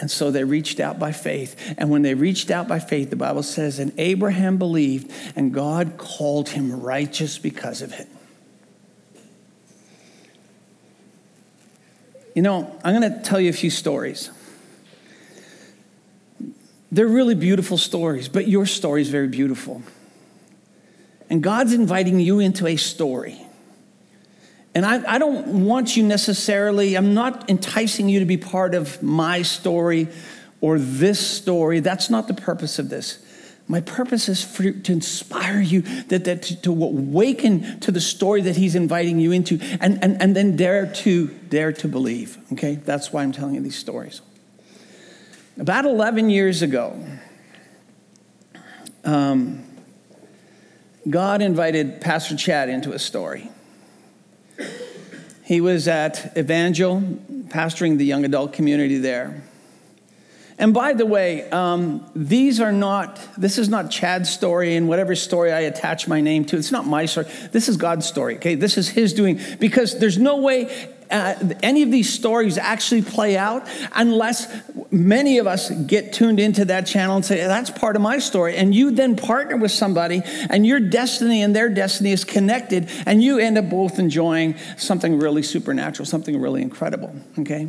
And 0.00 0.10
so 0.10 0.30
they 0.30 0.44
reached 0.44 0.78
out 0.78 0.98
by 0.98 1.12
faith. 1.12 1.74
And 1.76 1.90
when 1.90 2.02
they 2.02 2.14
reached 2.14 2.50
out 2.50 2.68
by 2.68 2.78
faith, 2.78 3.10
the 3.10 3.16
Bible 3.16 3.42
says, 3.42 3.78
and 3.78 3.92
Abraham 3.98 4.56
believed, 4.56 5.10
and 5.34 5.52
God 5.52 5.96
called 5.96 6.50
him 6.50 6.80
righteous 6.80 7.38
because 7.38 7.82
of 7.82 7.92
it. 7.92 8.08
You 12.34 12.42
know, 12.42 12.78
I'm 12.84 13.00
going 13.00 13.12
to 13.12 13.20
tell 13.22 13.40
you 13.40 13.50
a 13.50 13.52
few 13.52 13.70
stories. 13.70 14.30
They're 16.92 17.08
really 17.08 17.34
beautiful 17.34 17.76
stories, 17.76 18.28
but 18.28 18.46
your 18.46 18.64
story 18.64 19.02
is 19.02 19.10
very 19.10 19.26
beautiful. 19.26 19.82
And 21.28 21.42
God's 21.42 21.72
inviting 21.72 22.20
you 22.20 22.38
into 22.38 22.66
a 22.68 22.76
story. 22.76 23.40
And 24.78 24.86
I, 24.86 25.14
I, 25.14 25.18
don't 25.18 25.64
want 25.64 25.96
you 25.96 26.04
necessarily, 26.04 26.96
I'm 26.96 27.12
not 27.12 27.50
enticing 27.50 28.08
you 28.08 28.20
to 28.20 28.24
be 28.24 28.36
part 28.36 28.76
of 28.76 29.02
my 29.02 29.42
story 29.42 30.06
or 30.60 30.78
this 30.78 31.18
story. 31.18 31.80
That's 31.80 32.10
not 32.10 32.28
the 32.28 32.34
purpose 32.34 32.78
of 32.78 32.88
this. 32.88 33.18
My 33.66 33.80
purpose 33.80 34.28
is 34.28 34.44
for, 34.44 34.70
to 34.70 34.92
inspire 34.92 35.60
you, 35.60 35.80
that, 35.80 36.26
that 36.26 36.42
to, 36.44 36.62
to, 36.62 36.70
awaken 36.70 37.80
to 37.80 37.90
the 37.90 38.00
story 38.00 38.42
that 38.42 38.54
he's 38.54 38.76
inviting 38.76 39.18
you 39.18 39.32
into, 39.32 39.58
and, 39.80 39.98
and, 40.00 40.22
and 40.22 40.36
then 40.36 40.54
dare 40.54 40.86
to 40.86 41.26
dare 41.26 41.72
to 41.72 41.88
believe. 41.88 42.38
Okay, 42.52 42.76
that's 42.76 43.12
why 43.12 43.24
I'm 43.24 43.32
telling 43.32 43.56
you 43.56 43.60
these 43.60 43.76
stories. 43.76 44.20
About 45.58 45.86
11 45.86 46.30
years 46.30 46.62
ago, 46.62 47.04
um, 49.02 49.64
God 51.10 51.42
invited 51.42 52.00
Pastor 52.00 52.36
Chad 52.36 52.68
into 52.68 52.92
a 52.92 52.98
story. 53.00 53.50
He 55.48 55.62
was 55.62 55.88
at 55.88 56.36
Evangel, 56.36 57.00
pastoring 57.46 57.96
the 57.96 58.04
young 58.04 58.26
adult 58.26 58.52
community 58.52 58.98
there. 58.98 59.44
And 60.58 60.74
by 60.74 60.92
the 60.92 61.06
way, 61.06 61.48
um, 61.48 62.04
these 62.14 62.60
are 62.60 62.70
not, 62.70 63.18
this 63.38 63.56
is 63.56 63.70
not 63.70 63.90
Chad's 63.90 64.28
story 64.28 64.76
and 64.76 64.90
whatever 64.90 65.14
story 65.14 65.50
I 65.50 65.60
attach 65.60 66.06
my 66.06 66.20
name 66.20 66.44
to. 66.44 66.58
It's 66.58 66.70
not 66.70 66.86
my 66.86 67.06
story. 67.06 67.28
This 67.50 67.70
is 67.70 67.78
God's 67.78 68.04
story, 68.04 68.36
okay? 68.36 68.56
This 68.56 68.76
is 68.76 68.90
his 68.90 69.14
doing 69.14 69.40
because 69.58 69.98
there's 69.98 70.18
no 70.18 70.36
way 70.36 70.94
uh, 71.10 71.34
any 71.62 71.82
of 71.82 71.90
these 71.90 72.12
stories 72.12 72.58
actually 72.58 73.02
play 73.02 73.36
out 73.36 73.68
unless 73.92 74.46
many 74.90 75.38
of 75.38 75.46
us 75.46 75.70
get 75.70 76.12
tuned 76.12 76.40
into 76.40 76.64
that 76.66 76.86
channel 76.86 77.16
and 77.16 77.24
say, 77.24 77.38
that's 77.38 77.70
part 77.70 77.96
of 77.96 78.02
my 78.02 78.18
story. 78.18 78.56
And 78.56 78.74
you 78.74 78.90
then 78.90 79.16
partner 79.16 79.56
with 79.56 79.70
somebody, 79.70 80.22
and 80.50 80.66
your 80.66 80.80
destiny 80.80 81.42
and 81.42 81.54
their 81.54 81.68
destiny 81.68 82.12
is 82.12 82.24
connected, 82.24 82.88
and 83.06 83.22
you 83.22 83.38
end 83.38 83.58
up 83.58 83.70
both 83.70 83.98
enjoying 83.98 84.56
something 84.76 85.18
really 85.18 85.42
supernatural, 85.42 86.06
something 86.06 86.40
really 86.40 86.62
incredible, 86.62 87.14
okay? 87.38 87.68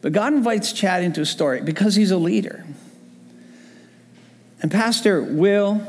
But 0.00 0.12
God 0.12 0.32
invites 0.32 0.72
Chad 0.72 1.02
into 1.02 1.20
a 1.20 1.26
story 1.26 1.60
because 1.60 1.94
he's 1.94 2.10
a 2.10 2.16
leader. 2.16 2.64
And 4.60 4.70
Pastor 4.70 5.22
Will 5.22 5.82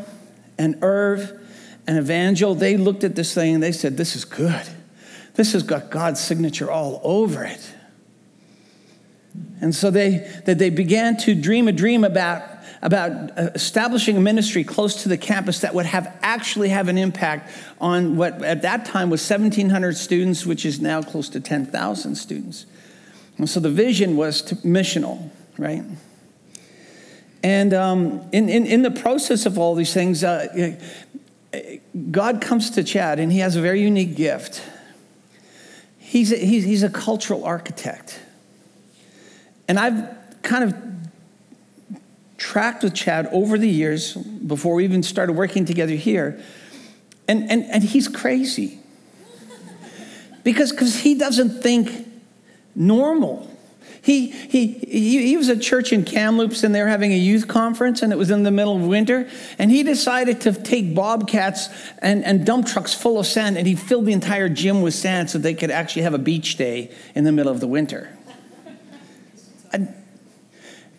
and 0.58 0.78
Irv 0.82 1.40
and 1.88 1.98
Evangel, 1.98 2.56
they 2.56 2.78
looked 2.78 3.04
at 3.04 3.16
this 3.16 3.34
thing 3.34 3.56
and 3.56 3.64
they 3.64 3.72
said, 3.72 3.98
This 3.98 4.16
is 4.16 4.26
good. 4.26 4.66
This 5.36 5.54
has 5.54 5.64
got 5.64 5.90
God's 5.90 6.20
signature 6.20 6.70
all 6.70 7.02
over 7.04 7.44
it. 7.44 7.74
And 9.62 9.74
so 9.74 9.90
they, 9.90 10.30
that 10.46 10.60
they 10.60 10.70
began 10.70 11.18
to 11.18 11.34
dream 11.34 11.68
a 11.68 11.72
dream 11.72 12.04
about, 12.04 12.44
about 12.82 13.12
uh, 13.38 13.50
establishing 13.56 14.18
a 14.18 14.20
ministry 14.20 14.64
close 14.64 15.04
to 15.04 15.10
the 15.10 15.18
campus 15.18 15.62
that 15.62 15.74
would 15.74 15.86
have 15.86 16.16
actually 16.22 16.70
have 16.70 16.88
an 16.88 16.98
impact 16.98 17.50
on 17.82 18.16
what 18.16 18.44
at 18.44 18.62
that 18.62 18.86
time 18.86 19.10
was 19.10 19.28
1,700 19.28 19.98
students, 19.98 20.46
which 20.46 20.66
is 20.66 20.82
now 20.82 21.02
close 21.02 21.30
to 21.30 21.40
10,000 21.40 22.16
students. 22.16 22.66
And 23.38 23.50
so 23.50 23.60
the 23.60 23.72
vision 23.72 24.16
was 24.16 24.42
to, 24.44 24.56
missional, 24.58 25.32
right? 25.58 25.84
And 27.42 27.74
um, 27.74 28.22
in, 28.32 28.50
in, 28.50 28.66
in, 28.68 28.84
the 28.84 28.92
process 28.92 29.46
of 29.46 29.58
all 29.58 29.76
these 29.76 29.94
things, 29.94 30.24
uh, 30.24 30.78
God 32.12 32.42
comes 32.42 32.70
to 32.72 32.84
Chad, 32.84 33.20
and 33.20 33.32
he 33.32 33.40
has 33.40 33.56
a 33.56 33.62
very 33.62 33.82
unique 33.82 34.16
gift 34.16 34.62
he's 36.14 36.32
a, 36.32 36.38
he's, 36.38 36.64
he's 36.64 36.84
a 36.84 36.90
cultural 36.90 37.44
architect. 37.44 38.20
And 39.68 39.80
I've 39.80 40.08
kind 40.44 40.64
of 40.64 40.76
tracked 42.38 42.84
with 42.84 42.94
Chad 42.94 43.28
over 43.32 43.58
the 43.58 43.68
years 43.68 44.14
before 44.14 44.76
we 44.76 44.84
even 44.84 45.02
started 45.02 45.34
working 45.34 45.66
together 45.66 45.96
here. 45.96 46.40
And, 47.28 47.50
and, 47.50 47.64
and 47.64 47.84
he's 47.84 48.08
crazy. 48.08 48.78
Because 50.44 50.72
cause 50.72 50.98
he 50.98 51.16
doesn't 51.16 51.64
think 51.64 52.08
normal. 52.76 53.50
He, 54.02 54.28
he, 54.28 54.68
he, 54.68 55.28
he 55.28 55.38
was 55.38 55.48
at 55.50 55.62
church 55.62 55.94
in 55.94 56.04
Kamloops 56.04 56.64
and 56.64 56.76
they 56.76 56.82
were 56.82 56.90
having 56.90 57.14
a 57.14 57.18
youth 57.18 57.48
conference 57.48 58.02
and 58.02 58.12
it 58.12 58.18
was 58.18 58.32
in 58.32 58.44
the 58.44 58.52
middle 58.52 58.76
of 58.76 58.86
winter. 58.86 59.30
And 59.58 59.72
he 59.72 59.84
decided 59.84 60.42
to 60.42 60.52
take 60.52 60.94
bobcats 60.94 61.70
and, 62.00 62.26
and 62.26 62.46
dump 62.46 62.68
trucks 62.68 62.94
full 62.94 63.18
of 63.18 63.26
sand 63.26 63.58
and 63.58 63.66
he 63.66 63.76
filled 63.76 64.06
the 64.06 64.12
entire 64.12 64.50
gym 64.50 64.82
with 64.82 64.94
sand 64.94 65.30
so 65.30 65.38
they 65.38 65.54
could 65.54 65.72
actually 65.72 66.02
have 66.02 66.14
a 66.14 66.18
beach 66.20 66.58
day 66.58 66.92
in 67.16 67.24
the 67.24 67.32
middle 67.32 67.52
of 67.52 67.62
the 67.62 67.68
winter. 67.68 68.10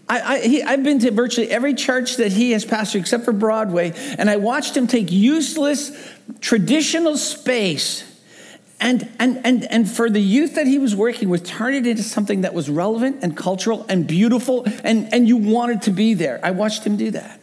I, 0.08 0.20
I, 0.20 0.62
I, 0.66 0.70
have 0.72 0.82
been 0.82 0.98
to 1.00 1.10
virtually 1.10 1.50
every 1.50 1.74
church 1.74 2.16
that 2.16 2.32
he 2.32 2.52
has 2.52 2.64
pastored 2.64 3.00
except 3.00 3.24
for 3.24 3.32
Broadway, 3.32 3.92
and 4.18 4.28
I 4.28 4.36
watched 4.36 4.76
him 4.76 4.86
take 4.86 5.10
useless 5.10 6.12
traditional 6.40 7.16
space 7.16 8.13
and, 8.80 9.08
and, 9.18 9.40
and, 9.44 9.64
and 9.64 9.88
for 9.88 10.10
the 10.10 10.20
youth 10.20 10.56
that 10.56 10.66
he 10.66 10.78
was 10.78 10.94
working 10.94 11.28
with, 11.28 11.44
turn 11.44 11.74
it 11.74 11.86
into 11.86 12.02
something 12.02 12.42
that 12.42 12.54
was 12.54 12.68
relevant 12.68 13.18
and 13.22 13.36
cultural 13.36 13.86
and 13.88 14.06
beautiful, 14.06 14.66
and, 14.82 15.12
and 15.12 15.28
you 15.28 15.36
wanted 15.36 15.82
to 15.82 15.90
be 15.90 16.14
there. 16.14 16.40
I 16.42 16.50
watched 16.50 16.84
him 16.84 16.96
do 16.96 17.10
that. 17.12 17.40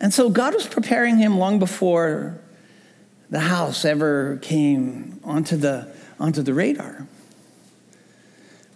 And 0.00 0.12
so 0.12 0.28
God 0.28 0.54
was 0.54 0.66
preparing 0.66 1.16
him 1.16 1.38
long 1.38 1.58
before 1.58 2.38
the 3.30 3.40
house 3.40 3.84
ever 3.84 4.38
came 4.42 5.18
onto 5.24 5.56
the, 5.56 5.92
onto 6.20 6.42
the 6.42 6.52
radar. 6.52 7.06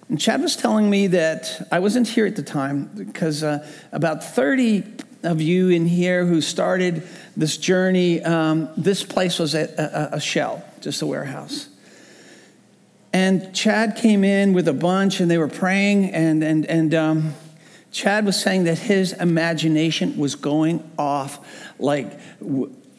And 0.08 0.18
Chad 0.18 0.40
was 0.40 0.56
telling 0.56 0.88
me 0.88 1.08
that 1.08 1.68
I 1.70 1.80
wasn't 1.80 2.08
here 2.08 2.24
at 2.24 2.34
the 2.34 2.42
time 2.42 2.90
because 2.96 3.42
uh, 3.42 3.68
about 3.92 4.24
30 4.24 4.84
of 5.22 5.40
you 5.42 5.68
in 5.68 5.84
here 5.84 6.24
who 6.24 6.40
started 6.40 7.06
this 7.38 7.56
journey, 7.56 8.20
um, 8.24 8.68
this 8.76 9.04
place 9.04 9.38
was 9.38 9.54
a, 9.54 10.10
a, 10.12 10.16
a, 10.16 10.20
shell, 10.20 10.64
just 10.80 11.00
a 11.02 11.06
warehouse. 11.06 11.68
And 13.12 13.54
Chad 13.54 13.94
came 13.94 14.24
in 14.24 14.54
with 14.54 14.66
a 14.66 14.72
bunch 14.72 15.20
and 15.20 15.30
they 15.30 15.38
were 15.38 15.46
praying, 15.46 16.10
and, 16.10 16.42
and, 16.42 16.66
and 16.66 16.94
um, 16.96 17.34
Chad 17.92 18.26
was 18.26 18.38
saying 18.38 18.64
that 18.64 18.78
his 18.78 19.12
imagination 19.12 20.18
was 20.18 20.34
going 20.34 20.82
off 20.98 21.38
like 21.78 22.18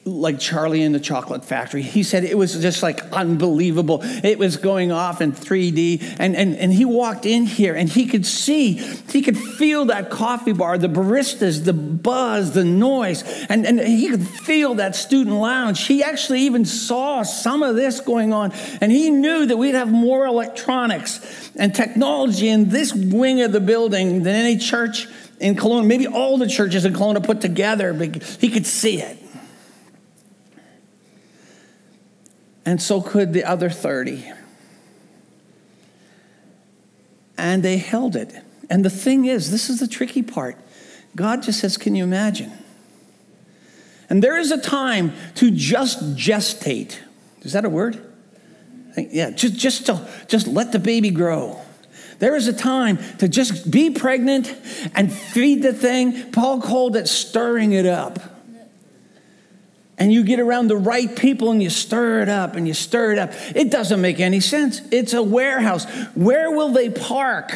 like 0.10 0.40
Charlie 0.40 0.82
in 0.82 0.92
the 0.92 1.00
Chocolate 1.00 1.46
Factory. 1.46 1.82
He 1.82 2.04
said 2.04 2.24
it 2.24 2.38
was 2.38 2.60
just 2.60 2.84
like 2.84 3.02
unbelievable. 3.12 4.00
It 4.04 4.40
was 4.40 4.58
going 4.58 4.92
off 4.92 5.22
in 5.22 5.32
3D. 5.32 6.16
And, 6.20 6.36
and, 6.36 6.56
and 6.56 6.74
he 6.74 6.86
walked 6.86 7.26
in 7.26 7.46
here 7.46 7.76
and 7.76 7.90
he 7.90 8.06
could 8.06 8.26
see, 8.26 8.74
he 8.74 9.22
could 9.22 9.38
feel 9.38 9.86
that 9.86 10.10
coffee 10.10 10.54
bar, 10.54 10.78
the 10.78 10.90
baristas, 10.90 11.66
the 11.66 11.74
buzz, 11.74 12.54
the 12.54 12.64
noise, 12.64 13.24
and, 13.50 13.66
and 13.66 13.80
he 13.80 14.10
could 14.10 14.28
feel 14.28 14.76
that 14.76 14.96
student 14.96 15.36
lounge. 15.36 15.86
He 15.86 16.04
actually 16.04 16.42
even 16.42 16.66
saw 16.66 17.24
some 17.24 17.64
of 17.64 17.76
this 17.76 18.00
going 18.00 18.34
on. 18.34 18.52
And 18.82 18.92
he 18.92 19.10
knew 19.10 19.46
that 19.46 19.58
we'd 19.58 19.76
have 19.76 19.92
more 19.92 20.26
electronics 20.26 21.52
and 21.56 21.74
technology 21.74 22.50
in 22.50 22.70
this 22.70 22.94
wing 22.94 23.42
of 23.42 23.52
the 23.52 23.60
building 23.60 24.24
than 24.24 24.36
any 24.36 24.58
church 24.58 25.08
in 25.40 25.56
Kelowna, 25.56 25.86
maybe 25.86 26.08
all 26.08 26.38
the 26.38 26.48
churches 26.48 26.86
in 26.86 26.94
Kelowna 26.94 27.24
put 27.24 27.42
together. 27.42 27.94
He 27.94 28.50
could 28.50 28.66
see 28.66 29.02
it. 29.02 29.18
And 32.70 32.80
so 32.80 33.02
could 33.02 33.34
the 33.34 33.44
other 33.44 33.68
30. 33.68 34.32
And 37.36 37.64
they 37.64 37.78
held 37.78 38.16
it. 38.16 38.32
And 38.70 38.86
the 38.86 38.92
thing 38.92 39.26
is, 39.26 39.50
this 39.50 39.72
is 39.72 39.80
the 39.80 39.88
tricky 39.88 40.22
part. 40.22 40.56
God 41.16 41.42
just 41.42 41.62
says, 41.62 41.78
Can 41.78 41.96
you 41.96 42.04
imagine? 42.04 42.52
And 44.08 44.24
there 44.24 44.38
is 44.38 44.52
a 44.52 44.62
time 44.62 45.14
to 45.36 45.50
just 45.50 46.16
gestate. 46.16 47.00
Is 47.42 47.54
that 47.54 47.66
a 47.66 47.70
word? 47.70 48.06
Yeah, 48.96 49.32
just, 49.32 49.56
just, 49.56 49.88
to, 49.88 50.08
just 50.28 50.46
let 50.46 50.72
the 50.72 50.78
baby 50.78 51.10
grow. 51.10 51.60
There 52.20 52.36
is 52.36 52.48
a 52.48 52.54
time 52.54 53.00
to 53.18 53.28
just 53.28 53.72
be 53.72 53.90
pregnant 53.90 54.56
and 54.94 55.12
feed 55.12 55.64
the 55.64 55.74
thing. 55.74 56.32
Paul 56.32 56.62
called 56.62 56.96
it 56.96 57.08
stirring 57.08 57.72
it 57.72 57.88
up 57.88 58.20
and 60.00 60.14
you 60.14 60.24
get 60.24 60.40
around 60.40 60.70
the 60.70 60.78
right 60.78 61.14
people 61.14 61.52
and 61.52 61.62
you 61.62 61.70
stir 61.70 62.22
it 62.22 62.30
up 62.30 62.56
and 62.56 62.66
you 62.66 62.74
stir 62.74 63.12
it 63.12 63.20
up. 63.20 63.34
It 63.54 63.70
doesn't 63.70 64.00
make 64.00 64.22
any 64.22 64.40
sense. 64.40 64.82
It's 64.92 65.14
a 65.14 65.22
warehouse. 65.22 65.86
Where 66.16 66.50
will 66.50 66.70
they 66.70 66.90
park? 66.90 67.54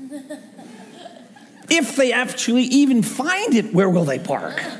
if 1.68 1.94
they 1.94 2.12
actually 2.12 2.62
even 2.62 3.02
find 3.02 3.54
it, 3.54 3.74
where 3.74 3.90
will 3.90 4.04
they 4.04 4.18
park? 4.18 4.60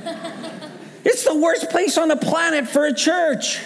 It's 1.09 1.23
the 1.23 1.37
worst 1.37 1.71
place 1.71 1.99
on 1.99 2.09
the 2.09 2.17
planet 2.17 2.67
for 2.67 2.85
a 2.85 2.93
church. 2.93 3.61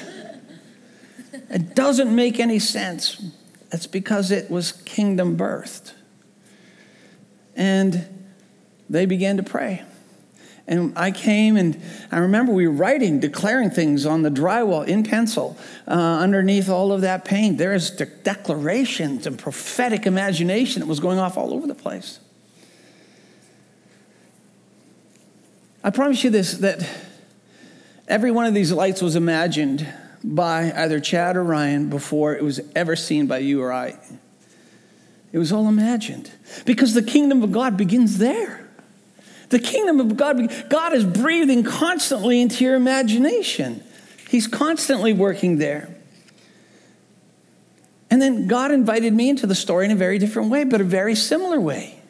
It 1.48 1.74
doesn't 1.74 2.14
make 2.14 2.38
any 2.38 2.58
sense. 2.58 3.32
That's 3.70 3.86
because 3.86 4.30
it 4.30 4.50
was 4.50 4.72
kingdom 4.72 5.38
birthed. 5.38 5.94
And 7.56 8.06
they 8.90 9.06
began 9.06 9.38
to 9.38 9.42
pray. 9.42 9.82
And 10.70 10.96
I 10.96 11.10
came 11.10 11.56
and 11.56 11.82
I 12.12 12.18
remember 12.18 12.52
we 12.52 12.68
were 12.68 12.72
writing, 12.72 13.18
declaring 13.18 13.70
things 13.70 14.06
on 14.06 14.22
the 14.22 14.30
drywall 14.30 14.86
in 14.86 15.02
pencil 15.02 15.58
uh, 15.88 15.90
underneath 15.90 16.68
all 16.68 16.92
of 16.92 17.00
that 17.00 17.24
paint. 17.24 17.58
There 17.58 17.74
is 17.74 17.90
de- 17.90 18.06
declarations 18.06 19.26
and 19.26 19.36
prophetic 19.36 20.06
imagination 20.06 20.78
that 20.80 20.86
was 20.86 21.00
going 21.00 21.18
off 21.18 21.36
all 21.36 21.52
over 21.52 21.66
the 21.66 21.74
place. 21.74 22.20
I 25.82 25.90
promise 25.90 26.22
you 26.22 26.30
this 26.30 26.54
that 26.58 26.88
every 28.06 28.30
one 28.30 28.46
of 28.46 28.54
these 28.54 28.70
lights 28.70 29.02
was 29.02 29.16
imagined 29.16 29.92
by 30.22 30.70
either 30.70 31.00
Chad 31.00 31.36
or 31.36 31.42
Ryan 31.42 31.90
before 31.90 32.36
it 32.36 32.44
was 32.44 32.60
ever 32.76 32.94
seen 32.94 33.26
by 33.26 33.38
you 33.38 33.60
or 33.60 33.72
I. 33.72 33.98
It 35.32 35.38
was 35.38 35.50
all 35.50 35.66
imagined 35.66 36.30
because 36.64 36.94
the 36.94 37.02
kingdom 37.02 37.42
of 37.42 37.50
God 37.50 37.76
begins 37.76 38.18
there. 38.18 38.69
The 39.50 39.58
kingdom 39.58 40.00
of 40.00 40.16
God, 40.16 40.68
God 40.70 40.94
is 40.94 41.04
breathing 41.04 41.64
constantly 41.64 42.40
into 42.40 42.64
your 42.64 42.76
imagination. 42.76 43.82
He's 44.28 44.46
constantly 44.46 45.12
working 45.12 45.58
there. 45.58 45.94
And 48.10 48.22
then 48.22 48.46
God 48.46 48.70
invited 48.70 49.12
me 49.12 49.28
into 49.28 49.46
the 49.46 49.54
story 49.54 49.84
in 49.84 49.90
a 49.90 49.96
very 49.96 50.18
different 50.18 50.50
way, 50.50 50.64
but 50.64 50.80
a 50.80 50.84
very 50.84 51.14
similar 51.14 51.60
way. 51.60 52.00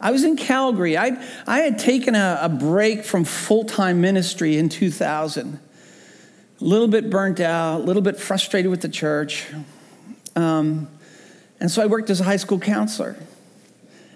I 0.00 0.10
was 0.12 0.24
in 0.24 0.36
Calgary. 0.36 0.96
I, 0.96 1.22
I 1.46 1.60
had 1.60 1.78
taken 1.78 2.14
a, 2.14 2.38
a 2.42 2.48
break 2.48 3.04
from 3.04 3.24
full 3.24 3.64
time 3.64 4.00
ministry 4.00 4.56
in 4.56 4.68
2000. 4.68 5.58
A 6.60 6.64
little 6.64 6.88
bit 6.88 7.10
burnt 7.10 7.40
out, 7.40 7.80
a 7.80 7.84
little 7.84 8.02
bit 8.02 8.18
frustrated 8.18 8.70
with 8.70 8.82
the 8.82 8.88
church. 8.88 9.46
Um, 10.34 10.88
and 11.60 11.70
so 11.70 11.82
I 11.82 11.86
worked 11.86 12.10
as 12.10 12.20
a 12.20 12.24
high 12.24 12.36
school 12.36 12.58
counselor. 12.58 13.16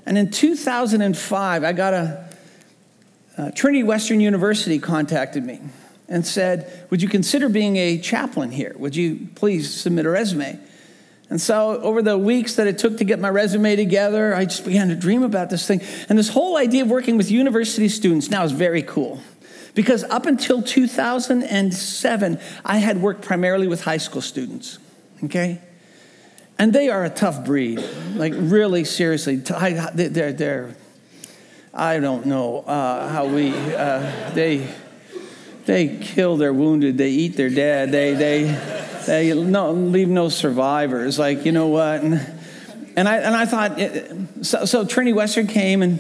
And 0.06 0.18
in 0.18 0.30
2005, 0.30 1.64
I 1.64 1.72
got 1.72 1.94
a, 1.94 2.28
uh, 3.36 3.50
Trinity 3.52 3.82
Western 3.82 4.20
University 4.20 4.78
contacted 4.78 5.44
me 5.44 5.60
and 6.08 6.26
said, 6.26 6.86
Would 6.90 7.00
you 7.00 7.08
consider 7.08 7.48
being 7.48 7.76
a 7.76 7.98
chaplain 7.98 8.50
here? 8.50 8.74
Would 8.78 8.96
you 8.96 9.28
please 9.34 9.72
submit 9.72 10.06
a 10.06 10.10
resume? 10.10 10.58
And 11.30 11.40
so, 11.40 11.80
over 11.80 12.02
the 12.02 12.18
weeks 12.18 12.56
that 12.56 12.66
it 12.66 12.76
took 12.78 12.98
to 12.98 13.04
get 13.04 13.20
my 13.20 13.30
resume 13.30 13.76
together, 13.76 14.34
I 14.34 14.44
just 14.46 14.64
began 14.64 14.88
to 14.88 14.96
dream 14.96 15.22
about 15.22 15.48
this 15.48 15.64
thing. 15.64 15.80
And 16.08 16.18
this 16.18 16.28
whole 16.28 16.56
idea 16.56 16.82
of 16.82 16.90
working 16.90 17.16
with 17.16 17.30
university 17.30 17.88
students 17.88 18.28
now 18.30 18.42
is 18.42 18.50
very 18.50 18.82
cool. 18.82 19.20
Because 19.74 20.02
up 20.04 20.26
until 20.26 20.60
2007, 20.60 22.40
I 22.64 22.78
had 22.78 23.00
worked 23.00 23.22
primarily 23.22 23.68
with 23.68 23.84
high 23.84 23.98
school 23.98 24.20
students, 24.20 24.78
okay? 25.24 25.60
And 26.60 26.74
they 26.74 26.90
are 26.90 27.06
a 27.06 27.08
tough 27.08 27.42
breed, 27.42 27.82
like 28.16 28.34
really 28.36 28.84
seriously. 28.84 29.36
They're, 29.36 30.32
they're 30.34 30.74
I 31.72 32.00
don't 32.00 32.26
know 32.26 32.58
uh, 32.58 33.08
how 33.08 33.28
we, 33.28 33.54
uh, 33.54 34.30
they, 34.34 34.68
they 35.64 35.96
kill 35.96 36.36
their 36.36 36.52
wounded, 36.52 36.98
they 36.98 37.08
eat 37.12 37.34
their 37.38 37.48
dead, 37.48 37.92
they, 37.92 38.12
they, 38.12 38.42
they 39.06 39.32
no, 39.32 39.72
leave 39.72 40.08
no 40.08 40.28
survivors. 40.28 41.18
Like, 41.18 41.46
you 41.46 41.52
know 41.52 41.68
what? 41.68 42.02
And, 42.02 42.20
and, 42.94 43.08
I, 43.08 43.16
and 43.16 43.34
I 43.34 43.46
thought, 43.46 44.44
so, 44.44 44.66
so 44.66 44.84
Trinity 44.84 45.14
Western 45.14 45.46
came 45.46 45.80
and, 45.80 45.98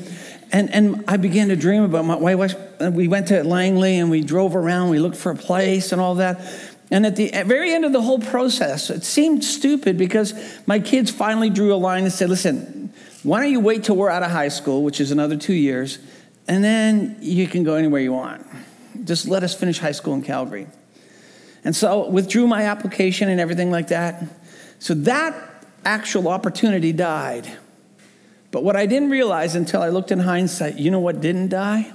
and, 0.52 0.70
and 0.74 1.04
I 1.08 1.16
began 1.16 1.48
to 1.48 1.56
dream 1.56 1.84
about 1.84 2.04
my 2.04 2.34
wife. 2.34 2.54
We 2.78 3.08
went 3.08 3.28
to 3.28 3.44
Langley 3.44 3.98
and 3.98 4.10
we 4.10 4.22
drove 4.22 4.54
around, 4.54 4.90
we 4.90 4.98
looked 4.98 5.16
for 5.16 5.32
a 5.32 5.36
place 5.36 5.92
and 5.92 6.02
all 6.02 6.16
that. 6.16 6.38
And 6.90 7.06
at 7.06 7.16
the 7.16 7.30
very 7.46 7.72
end 7.72 7.84
of 7.84 7.92
the 7.92 8.02
whole 8.02 8.18
process, 8.18 8.90
it 8.90 9.04
seemed 9.04 9.44
stupid 9.44 9.96
because 9.96 10.34
my 10.66 10.80
kids 10.80 11.10
finally 11.10 11.48
drew 11.48 11.72
a 11.72 11.76
line 11.76 12.02
and 12.02 12.12
said, 12.12 12.28
listen, 12.28 12.92
why 13.22 13.40
don't 13.40 13.50
you 13.50 13.60
wait 13.60 13.84
till 13.84 13.96
we're 13.96 14.10
out 14.10 14.22
of 14.22 14.30
high 14.30 14.48
school, 14.48 14.82
which 14.82 15.00
is 15.00 15.10
another 15.10 15.36
two 15.36 15.54
years, 15.54 15.98
and 16.48 16.64
then 16.64 17.16
you 17.20 17.46
can 17.46 17.62
go 17.62 17.74
anywhere 17.74 18.00
you 18.00 18.12
want. 18.12 18.44
Just 19.04 19.28
let 19.28 19.44
us 19.44 19.54
finish 19.54 19.78
high 19.78 19.92
school 19.92 20.14
in 20.14 20.22
Calgary. 20.22 20.66
And 21.64 21.76
so 21.76 22.08
withdrew 22.08 22.46
my 22.46 22.64
application 22.64 23.28
and 23.28 23.40
everything 23.40 23.70
like 23.70 23.88
that. 23.88 24.24
So 24.78 24.94
that 24.94 25.64
actual 25.84 26.28
opportunity 26.28 26.92
died. 26.92 27.46
But 28.50 28.64
what 28.64 28.74
I 28.74 28.86
didn't 28.86 29.10
realize 29.10 29.54
until 29.54 29.82
I 29.82 29.90
looked 29.90 30.10
in 30.10 30.18
hindsight, 30.18 30.76
you 30.76 30.90
know 30.90 31.00
what 31.00 31.20
didn't 31.20 31.50
die? 31.50 31.92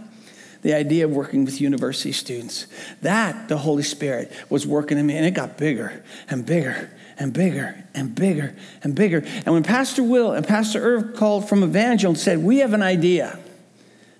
The 0.65 0.73
idea 0.73 1.06
of 1.06 1.12
working 1.12 1.45
with 1.45 1.62
university 1.62 2.12
students. 2.12 2.65
That 3.04 3.49
the 3.49 3.58
Holy 3.58 3.84
Spirit 3.84 4.32
was 4.49 4.65
working 4.65 4.97
in 4.97 5.06
me, 5.06 5.15
and 5.15 5.23
it 5.23 5.36
got 5.36 5.60
bigger 5.60 6.04
and 6.28 6.43
bigger 6.43 6.89
and 7.19 7.32
bigger 7.32 7.86
and 7.93 8.15
bigger 8.15 8.56
and 8.84 8.95
bigger. 8.95 9.23
And 9.45 9.54
when 9.54 9.62
Pastor 9.62 10.01
Will 10.01 10.32
and 10.32 10.45
Pastor 10.45 10.80
Irv 10.80 11.15
called 11.15 11.47
from 11.47 11.63
Evangel 11.63 12.10
and 12.10 12.19
said, 12.19 12.39
We 12.39 12.58
have 12.58 12.73
an 12.73 12.82
idea. 12.82 13.38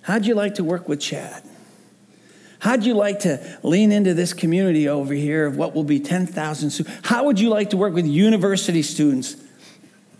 How'd 0.02 0.24
you 0.24 0.36
like 0.36 0.54
to 0.54 0.62
work 0.62 0.88
with 0.88 1.00
Chad? 1.00 1.42
How'd 2.60 2.84
you 2.84 2.94
like 2.94 3.18
to 3.20 3.58
lean 3.64 3.90
into 3.90 4.14
this 4.14 4.32
community 4.32 4.88
over 4.88 5.14
here 5.14 5.46
of 5.46 5.56
what 5.56 5.74
will 5.74 5.82
be 5.82 5.98
10,000 5.98 6.70
students? 6.70 7.08
How 7.08 7.24
would 7.24 7.40
you 7.40 7.48
like 7.48 7.70
to 7.70 7.76
work 7.76 7.92
with 7.92 8.06
university 8.06 8.82
students? 8.82 9.34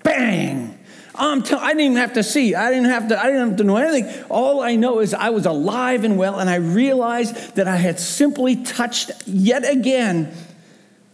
Bang! 0.02 0.75
I'm 1.18 1.42
t- 1.42 1.54
I 1.54 1.68
didn't 1.68 1.80
even 1.80 1.96
have 1.96 2.14
to 2.14 2.22
see. 2.22 2.54
I 2.54 2.70
didn't 2.70 2.90
have 2.90 3.08
to. 3.08 3.20
I 3.20 3.26
didn't 3.26 3.48
have 3.48 3.56
to 3.58 3.64
know 3.64 3.76
anything. 3.76 4.24
All 4.28 4.60
I 4.60 4.76
know 4.76 5.00
is 5.00 5.14
I 5.14 5.30
was 5.30 5.46
alive 5.46 6.04
and 6.04 6.18
well, 6.18 6.38
and 6.38 6.48
I 6.48 6.56
realized 6.56 7.56
that 7.56 7.66
I 7.68 7.76
had 7.76 7.98
simply 7.98 8.56
touched 8.56 9.10
yet 9.26 9.68
again 9.68 10.32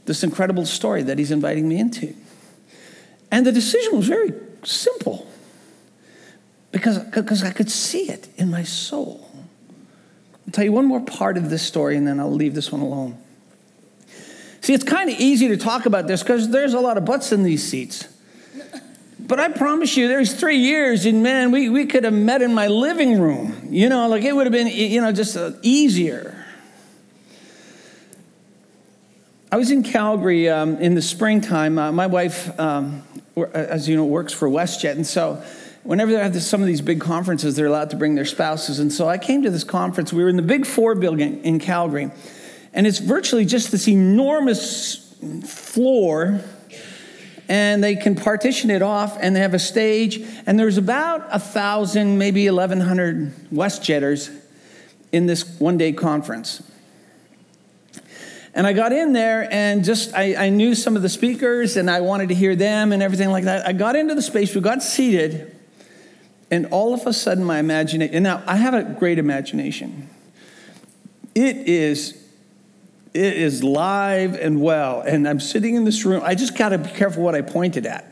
this 0.05 0.25
incredible 0.25 0.67
story 0.67 1.03
that 1.05 1.19
he's 1.19 1.31
inviting 1.31 1.69
me 1.69 1.79
into. 1.79 2.15
And 3.31 3.47
the 3.47 3.53
decision 3.53 3.97
was 3.97 4.09
very 4.09 4.33
simple 4.65 5.27
because, 6.71 6.99
because 6.99 7.43
I 7.43 7.51
could 7.51 7.71
see 7.71 8.11
it 8.11 8.29
in 8.37 8.51
my 8.51 8.62
soul. 8.62 9.29
I'll 10.47 10.53
tell 10.53 10.65
you 10.65 10.73
one 10.73 10.87
more 10.87 11.01
part 11.01 11.37
of 11.37 11.51
this 11.51 11.62
story, 11.62 11.97
and 11.97 12.07
then 12.07 12.19
I'll 12.19 12.33
leave 12.33 12.55
this 12.55 12.73
one 12.73 12.81
alone. 12.81 13.19
See, 14.61 14.75
it's 14.75 14.85
kind 14.85 15.09
of 15.11 15.19
easy 15.19 15.49
to 15.49 15.57
talk 15.57 15.87
about 15.87 16.07
this 16.07 16.23
because 16.23 16.51
there's 16.51 16.75
a 16.75 16.81
lot 16.81 16.99
of 16.99 17.05
butts 17.05 17.33
in 17.33 17.43
these 17.43 17.67
seats. 17.67 18.07
But 19.25 19.39
I 19.39 19.49
promise 19.49 19.97
you, 19.97 20.09
there's 20.09 20.35
three 20.35 20.57
years, 20.57 21.07
and 21.07 21.23
man, 21.23 21.53
we, 21.53 21.69
we 21.69 21.87
could 21.87 22.03
have 22.03 22.13
met 22.13 22.43
in 22.43 22.53
my 22.53 22.67
living 22.67 23.21
room. 23.21 23.69
You 23.71 23.89
know, 23.89 24.09
like 24.09 24.25
it 24.25 24.35
would 24.35 24.47
have 24.47 24.53
been, 24.53 24.67
you 24.67 25.01
know, 25.01 25.13
just 25.13 25.37
uh, 25.37 25.53
easier. 25.63 26.45
I 29.53 29.57
was 29.57 29.71
in 29.71 29.85
Calgary 29.85 30.49
um, 30.49 30.77
in 30.79 30.95
the 30.95 31.03
springtime. 31.03 31.79
Uh, 31.79 31.93
my 31.93 32.07
wife, 32.07 32.59
um, 32.59 33.05
as 33.55 33.89
you 33.89 33.97
know, 33.97 34.05
works 34.05 34.33
for 34.33 34.49
WestJet, 34.49 34.93
and 34.93 35.07
so 35.07 35.43
whenever 35.85 36.11
they 36.11 36.19
have 36.19 36.33
this, 36.33 36.47
some 36.47 36.61
of 36.61 36.67
these 36.67 36.81
big 36.81 37.01
conferences, 37.01 37.55
they're 37.55 37.67
allowed 37.67 37.91
to 37.91 37.97
bring 37.97 38.17
their 38.17 38.25
spouses. 38.25 38.81
And 38.81 38.93
so 38.93 39.09
I 39.09 39.19
came 39.19 39.43
to 39.43 39.51
this 39.51 39.65
conference. 39.65 40.13
We 40.13 40.25
were 40.25 40.31
in 40.31 40.37
the 40.37 40.43
Big 40.43 40.67
Four 40.67 40.97
building 40.97 41.45
in 41.45 41.61
Calgary, 41.61 42.11
and 42.75 42.87
it's 42.89 42.99
virtually 42.99 43.45
just 43.45 43.71
this 43.71 43.87
enormous 43.87 45.15
floor. 45.47 46.41
And 47.53 47.85
they 47.85 47.97
can 47.97 48.15
partition 48.15 48.71
it 48.71 48.81
off, 48.81 49.19
and 49.21 49.37
they 49.37 49.41
have 49.41 49.53
a 49.53 49.59
stage. 49.59 50.25
And 50.47 50.59
there's 50.59 50.79
about 50.79 51.29
a 51.31 51.38
thousand, 51.38 52.17
maybe 52.17 52.49
1,100 52.49 53.53
West 53.53 53.83
WestJetters 53.83 54.35
in 55.12 55.27
this 55.27 55.61
one 55.61 55.77
day 55.77 55.93
conference. 55.93 56.62
And 58.55 58.67
I 58.67 58.73
got 58.73 58.93
in 58.93 59.12
there 59.12 59.53
and 59.53 59.85
just, 59.85 60.15
I, 60.15 60.47
I, 60.47 60.49
knew 60.49 60.75
some 60.75 60.97
of 60.97 61.03
the 61.03 61.11
speakers 61.11 61.77
and 61.77 61.91
I 61.91 62.01
wanted 62.01 62.31
to 62.31 62.35
hear 62.35 62.57
them 62.57 62.91
and 62.91 63.03
everything 63.03 63.29
like 63.29 63.45
that. 63.45 63.67
I 63.67 63.75
got 63.75 63.97
into 63.97 64.15
the 64.15 64.23
space, 64.23 64.55
we 64.55 64.62
got 64.62 64.83
seated, 64.83 65.55
and 66.51 66.65
all 66.71 66.95
of 66.95 67.07
a 67.07 67.12
sudden, 67.12 67.45
my 67.45 67.59
imagination, 67.59 68.23
now 68.23 68.43
I 68.47 68.57
have 68.57 68.73
a 68.73 68.83
great 68.83 69.19
imagination. 69.19 70.09
It 71.35 71.69
is 71.69 72.22
it 73.14 73.37
is 73.37 73.62
live 73.62 74.35
and 74.35 74.61
well. 74.61 75.01
And 75.03 75.29
I'm 75.29 75.40
sitting 75.40 75.75
in 75.75 75.85
this 75.85 76.05
room. 76.05 76.22
I 76.25 76.35
just 76.35 76.57
got 76.57 76.70
to 76.70 76.79
be 76.79 76.88
careful 76.90 77.22
what 77.22 77.35
I 77.35 77.42
pointed 77.42 77.87
at, 77.87 78.05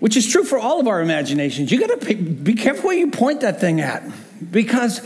which 0.00 0.16
is 0.16 0.30
true 0.30 0.44
for 0.44 0.58
all 0.58 0.80
of 0.80 0.88
our 0.88 1.00
imaginations. 1.00 1.70
You 1.70 1.86
got 1.86 2.00
to 2.00 2.14
be 2.14 2.54
careful 2.54 2.86
what 2.86 2.96
you 2.96 3.10
point 3.10 3.42
that 3.42 3.60
thing 3.60 3.80
at 3.80 4.02
because 4.50 5.00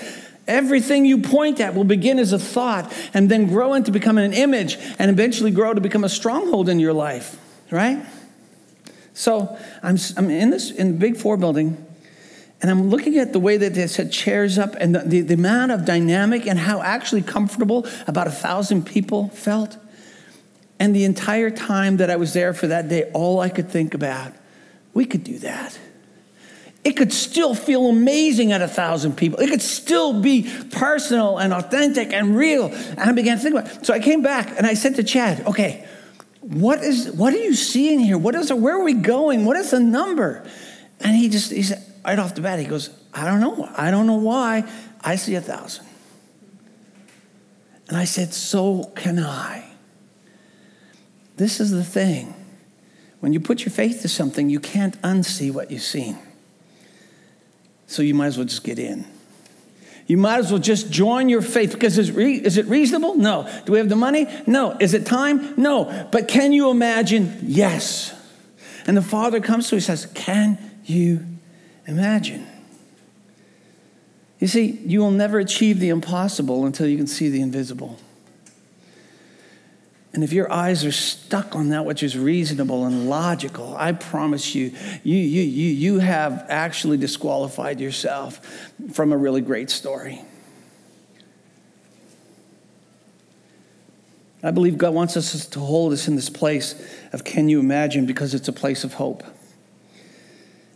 everything 0.46 1.04
you 1.04 1.18
point 1.18 1.60
at 1.60 1.74
will 1.74 1.84
begin 1.84 2.18
as 2.18 2.32
a 2.32 2.38
thought 2.38 2.92
and 3.12 3.30
then 3.30 3.46
grow 3.46 3.74
into 3.74 3.92
becoming 3.92 4.24
an 4.24 4.32
image 4.32 4.78
and 4.98 5.10
eventually 5.10 5.50
grow 5.50 5.74
to 5.74 5.80
become 5.80 6.04
a 6.04 6.08
stronghold 6.08 6.68
in 6.70 6.80
your 6.80 6.94
life, 6.94 7.38
right? 7.70 8.04
So 9.12 9.58
I'm, 9.82 9.98
I'm 10.16 10.30
in 10.30 10.50
this 10.50 10.70
in 10.70 10.92
the 10.92 10.98
big 10.98 11.16
four 11.16 11.36
building, 11.36 11.84
and 12.60 12.70
I'm 12.70 12.90
looking 12.90 13.18
at 13.18 13.32
the 13.32 13.38
way 13.38 13.56
that 13.56 13.74
they 13.74 13.86
set 13.86 14.10
chairs 14.10 14.58
up 14.58 14.74
and 14.80 14.94
the, 14.94 15.00
the, 15.00 15.20
the 15.20 15.34
amount 15.34 15.70
of 15.70 15.84
dynamic 15.84 16.46
and 16.46 16.58
how 16.58 16.82
actually 16.82 17.22
comfortable 17.22 17.86
about 18.06 18.26
a 18.26 18.32
thousand 18.32 18.84
people 18.84 19.28
felt. 19.28 19.76
And 20.80 20.94
the 20.94 21.04
entire 21.04 21.50
time 21.50 21.98
that 21.98 22.10
I 22.10 22.16
was 22.16 22.32
there 22.32 22.52
for 22.52 22.66
that 22.68 22.88
day, 22.88 23.10
all 23.12 23.40
I 23.40 23.48
could 23.48 23.70
think 23.70 23.94
about, 23.94 24.32
we 24.92 25.04
could 25.04 25.22
do 25.22 25.38
that. 25.38 25.78
It 26.84 26.96
could 26.96 27.12
still 27.12 27.54
feel 27.54 27.86
amazing 27.86 28.52
at 28.52 28.62
a 28.62 28.68
thousand 28.68 29.16
people. 29.16 29.38
It 29.40 29.50
could 29.50 29.62
still 29.62 30.20
be 30.20 30.50
personal 30.70 31.38
and 31.38 31.52
authentic 31.52 32.12
and 32.12 32.36
real. 32.36 32.66
And 32.66 33.00
I 33.00 33.12
began 33.12 33.36
to 33.36 33.42
think 33.42 33.54
about 33.56 33.70
it. 33.70 33.86
So 33.86 33.92
I 33.92 33.98
came 34.00 34.22
back 34.22 34.56
and 34.56 34.66
I 34.66 34.74
said 34.74 34.96
to 34.96 35.04
Chad, 35.04 35.46
okay, 35.46 35.86
what 36.40 36.82
is 36.82 37.10
what 37.10 37.34
are 37.34 37.38
you 37.38 37.54
seeing 37.54 37.98
here? 38.00 38.16
What 38.16 38.34
is 38.34 38.52
where 38.52 38.76
are 38.76 38.82
we 38.82 38.94
going? 38.94 39.44
What 39.44 39.56
is 39.56 39.70
the 39.70 39.80
number? 39.80 40.48
And 41.00 41.14
he 41.14 41.28
just 41.28 41.52
he 41.52 41.62
said 41.62 41.84
right 42.08 42.18
off 42.18 42.34
the 42.34 42.40
bat, 42.40 42.58
he 42.58 42.64
goes, 42.64 42.88
I 43.12 43.26
don't 43.26 43.40
know. 43.40 43.68
I 43.76 43.90
don't 43.90 44.06
know 44.06 44.14
why. 44.14 44.64
I 45.02 45.16
see 45.16 45.34
a 45.34 45.42
thousand. 45.42 45.86
And 47.88 47.98
I 47.98 48.04
said, 48.04 48.32
So 48.32 48.84
can 48.96 49.18
I. 49.18 49.64
This 51.36 51.60
is 51.60 51.70
the 51.70 51.84
thing. 51.84 52.34
When 53.20 53.34
you 53.34 53.40
put 53.40 53.60
your 53.60 53.72
faith 53.72 54.00
to 54.02 54.08
something, 54.08 54.48
you 54.48 54.58
can't 54.58 55.00
unsee 55.02 55.52
what 55.52 55.70
you've 55.70 55.82
seen. 55.82 56.18
So 57.86 58.00
you 58.00 58.14
might 58.14 58.28
as 58.28 58.38
well 58.38 58.46
just 58.46 58.64
get 58.64 58.78
in. 58.78 59.04
You 60.06 60.16
might 60.16 60.38
as 60.38 60.50
well 60.50 60.60
just 60.60 60.90
join 60.90 61.28
your 61.28 61.42
faith 61.42 61.72
because 61.72 61.98
is, 61.98 62.10
re- 62.10 62.36
is 62.36 62.56
it 62.56 62.64
reasonable? 62.66 63.16
No. 63.16 63.46
Do 63.66 63.72
we 63.72 63.78
have 63.78 63.90
the 63.90 63.96
money? 63.96 64.26
No. 64.46 64.78
Is 64.80 64.94
it 64.94 65.04
time? 65.04 65.54
No. 65.60 66.08
But 66.10 66.26
can 66.26 66.54
you 66.54 66.70
imagine? 66.70 67.38
Yes. 67.42 68.14
And 68.86 68.96
the 68.96 69.02
Father 69.02 69.40
comes 69.40 69.68
to 69.68 69.74
him 69.74 69.78
and 69.78 69.84
says, 69.84 70.06
Can 70.14 70.56
you 70.84 71.37
imagine? 71.88 72.46
You 74.38 74.46
see, 74.46 74.70
you 74.84 75.00
will 75.00 75.10
never 75.10 75.40
achieve 75.40 75.80
the 75.80 75.88
impossible 75.88 76.64
until 76.64 76.86
you 76.86 76.96
can 76.96 77.08
see 77.08 77.28
the 77.28 77.40
invisible. 77.40 77.98
And 80.12 80.24
if 80.24 80.32
your 80.32 80.50
eyes 80.50 80.84
are 80.84 80.92
stuck 80.92 81.54
on 81.54 81.68
that 81.68 81.84
which 81.84 82.02
is 82.02 82.16
reasonable 82.16 82.86
and 82.86 83.10
logical, 83.10 83.76
I 83.76 83.92
promise 83.92 84.54
you, 84.54 84.72
you, 85.02 85.16
you, 85.16 85.42
you, 85.42 85.70
you 85.70 85.98
have 85.98 86.46
actually 86.48 86.96
disqualified 86.96 87.80
yourself 87.80 88.40
from 88.92 89.12
a 89.12 89.16
really 89.16 89.40
great 89.40 89.70
story. 89.70 90.20
I 94.42 94.52
believe 94.52 94.78
God 94.78 94.94
wants 94.94 95.16
us 95.16 95.46
to 95.46 95.60
hold 95.60 95.92
us 95.92 96.06
in 96.06 96.14
this 96.14 96.30
place 96.30 96.74
of 97.12 97.24
can 97.24 97.48
you 97.48 97.58
imagine 97.58 98.06
because 98.06 98.34
it's 98.34 98.48
a 98.48 98.52
place 98.52 98.84
of 98.84 98.94
hope. 98.94 99.24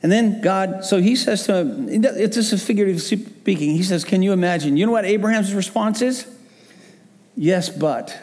And 0.03 0.11
then 0.11 0.41
God, 0.41 0.85
so 0.85 1.01
he 1.01 1.15
says 1.15 1.45
to 1.45 1.59
him, 1.59 1.87
it's 1.88 2.35
just 2.35 2.53
a 2.53 2.59
figurative 2.59 3.01
speaking. 3.01 3.71
He 3.71 3.85
says, 3.85 4.05
Can 4.05 4.23
you 4.23 4.33
imagine? 4.33 4.77
You 4.77 4.87
know 4.87 4.93
what 4.93 5.05
Abraham's 5.05 5.55
response 5.55 6.03
is? 6.03 6.27
Yes, 7.37 7.69
but. 7.69 8.19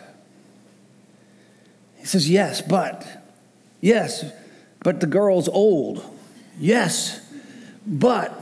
He 1.97 2.05
says, 2.05 2.29
Yes, 2.29 2.61
but. 2.61 3.07
Yes, 3.79 4.25
but 4.83 4.99
the 4.99 5.07
girl's 5.07 5.47
old. 5.47 6.03
Yes, 6.59 7.21
but 7.87 8.37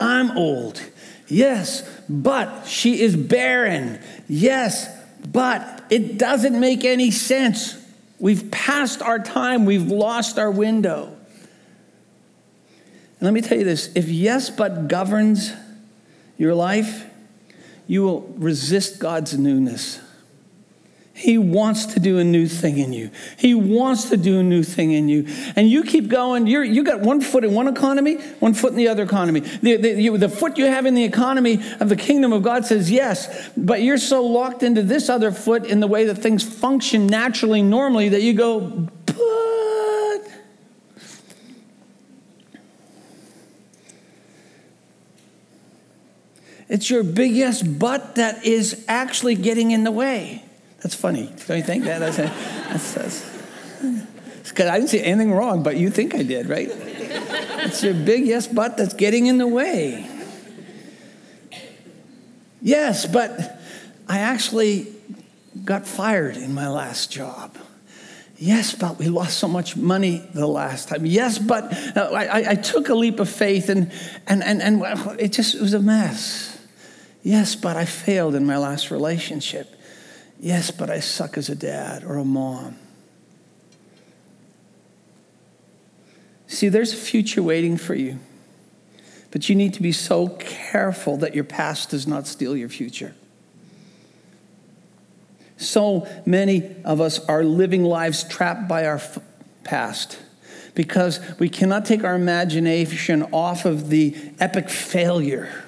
I'm 0.00 0.36
old. 0.38 0.82
Yes, 1.28 1.82
but 2.08 2.64
she 2.64 3.02
is 3.02 3.14
barren. 3.14 4.00
Yes, 4.28 4.88
but 5.30 5.84
it 5.90 6.16
doesn't 6.16 6.58
make 6.58 6.86
any 6.86 7.10
sense. 7.10 7.76
We've 8.18 8.50
passed 8.50 9.02
our 9.02 9.18
time, 9.18 9.66
we've 9.66 9.90
lost 9.90 10.38
our 10.38 10.50
window. 10.50 11.17
And 13.20 13.26
let 13.26 13.32
me 13.32 13.40
tell 13.40 13.58
you 13.58 13.64
this 13.64 13.90
if 13.94 14.08
yes, 14.08 14.50
but 14.50 14.88
governs 14.88 15.52
your 16.36 16.54
life, 16.54 17.04
you 17.86 18.02
will 18.02 18.20
resist 18.36 18.98
God's 18.98 19.36
newness. 19.36 20.00
He 21.18 21.36
wants 21.36 21.86
to 21.86 22.00
do 22.00 22.18
a 22.18 22.24
new 22.24 22.46
thing 22.46 22.78
in 22.78 22.92
you. 22.92 23.10
He 23.36 23.52
wants 23.52 24.08
to 24.10 24.16
do 24.16 24.38
a 24.38 24.42
new 24.44 24.62
thing 24.62 24.92
in 24.92 25.08
you. 25.08 25.26
And 25.56 25.68
you 25.68 25.82
keep 25.82 26.06
going. 26.06 26.46
You're, 26.46 26.62
you 26.62 26.84
got 26.84 27.00
one 27.00 27.20
foot 27.20 27.42
in 27.42 27.54
one 27.54 27.66
economy, 27.66 28.18
one 28.38 28.54
foot 28.54 28.70
in 28.70 28.76
the 28.76 28.86
other 28.86 29.02
economy. 29.02 29.40
The, 29.40 29.76
the, 29.78 30.00
you, 30.00 30.16
the 30.16 30.28
foot 30.28 30.58
you 30.58 30.66
have 30.66 30.86
in 30.86 30.94
the 30.94 31.02
economy 31.02 31.60
of 31.80 31.88
the 31.88 31.96
kingdom 31.96 32.32
of 32.32 32.44
God 32.44 32.66
says 32.66 32.88
yes, 32.88 33.50
but 33.56 33.82
you're 33.82 33.98
so 33.98 34.24
locked 34.24 34.62
into 34.62 34.80
this 34.80 35.08
other 35.08 35.32
foot 35.32 35.66
in 35.66 35.80
the 35.80 35.88
way 35.88 36.04
that 36.04 36.14
things 36.14 36.44
function 36.44 37.08
naturally, 37.08 37.62
normally, 37.62 38.10
that 38.10 38.22
you 38.22 38.32
go, 38.32 38.88
It's 46.68 46.90
your 46.90 47.02
big 47.02 47.32
yes, 47.32 47.62
but 47.62 48.16
that 48.16 48.44
is 48.44 48.84
actually 48.88 49.34
getting 49.34 49.70
in 49.70 49.84
the 49.84 49.90
way. 49.90 50.44
That's 50.80 50.94
funny. 50.94 51.32
Don't 51.46 51.56
you 51.56 51.62
think 51.62 51.84
that? 51.84 51.98
That's, 51.98 52.16
that's, 52.16 52.94
that's, 52.94 53.38
because 54.48 54.68
I 54.68 54.78
didn't 54.78 54.90
see 54.90 55.02
anything 55.02 55.32
wrong, 55.32 55.62
but 55.62 55.76
you 55.76 55.90
think 55.90 56.14
I 56.14 56.22
did, 56.22 56.48
right? 56.48 56.68
It's 56.70 57.82
your 57.82 57.94
big 57.94 58.26
yes, 58.26 58.46
but 58.46 58.76
that's 58.76 58.94
getting 58.94 59.26
in 59.26 59.38
the 59.38 59.46
way. 59.46 60.08
Yes, 62.60 63.06
but 63.06 63.60
I 64.08 64.20
actually 64.20 64.92
got 65.64 65.86
fired 65.86 66.36
in 66.36 66.54
my 66.54 66.68
last 66.68 67.10
job. 67.10 67.56
Yes, 68.36 68.74
but 68.74 68.98
we 68.98 69.08
lost 69.08 69.38
so 69.38 69.48
much 69.48 69.76
money 69.76 70.28
the 70.32 70.46
last 70.46 70.88
time. 70.88 71.04
Yes, 71.04 71.38
but 71.38 71.72
uh, 71.96 72.10
I, 72.12 72.50
I, 72.50 72.54
took 72.54 72.88
a 72.88 72.94
leap 72.94 73.18
of 73.18 73.28
faith 73.28 73.68
and, 73.68 73.90
and, 74.28 74.44
and, 74.44 74.62
and 74.62 75.20
it 75.20 75.32
just 75.32 75.56
it 75.56 75.60
was 75.60 75.74
a 75.74 75.80
mess. 75.80 76.57
Yes, 77.22 77.56
but 77.56 77.76
I 77.76 77.84
failed 77.84 78.34
in 78.34 78.46
my 78.46 78.56
last 78.56 78.90
relationship. 78.90 79.74
Yes, 80.40 80.70
but 80.70 80.88
I 80.88 81.00
suck 81.00 81.36
as 81.36 81.48
a 81.48 81.54
dad 81.54 82.04
or 82.04 82.16
a 82.16 82.24
mom. 82.24 82.76
See, 86.46 86.68
there's 86.68 86.92
a 86.92 86.96
future 86.96 87.42
waiting 87.42 87.76
for 87.76 87.94
you. 87.94 88.18
But 89.30 89.48
you 89.48 89.54
need 89.54 89.74
to 89.74 89.82
be 89.82 89.92
so 89.92 90.28
careful 90.28 91.18
that 91.18 91.34
your 91.34 91.44
past 91.44 91.90
does 91.90 92.06
not 92.06 92.26
steal 92.26 92.56
your 92.56 92.70
future. 92.70 93.14
So 95.58 96.08
many 96.24 96.76
of 96.84 97.00
us 97.00 97.18
are 97.26 97.44
living 97.44 97.84
lives 97.84 98.24
trapped 98.24 98.68
by 98.68 98.86
our 98.86 98.94
f- 98.94 99.18
past 99.64 100.18
because 100.74 101.20
we 101.38 101.48
cannot 101.48 101.84
take 101.84 102.04
our 102.04 102.14
imagination 102.14 103.24
off 103.32 103.64
of 103.64 103.90
the 103.90 104.16
epic 104.38 104.70
failure 104.70 105.64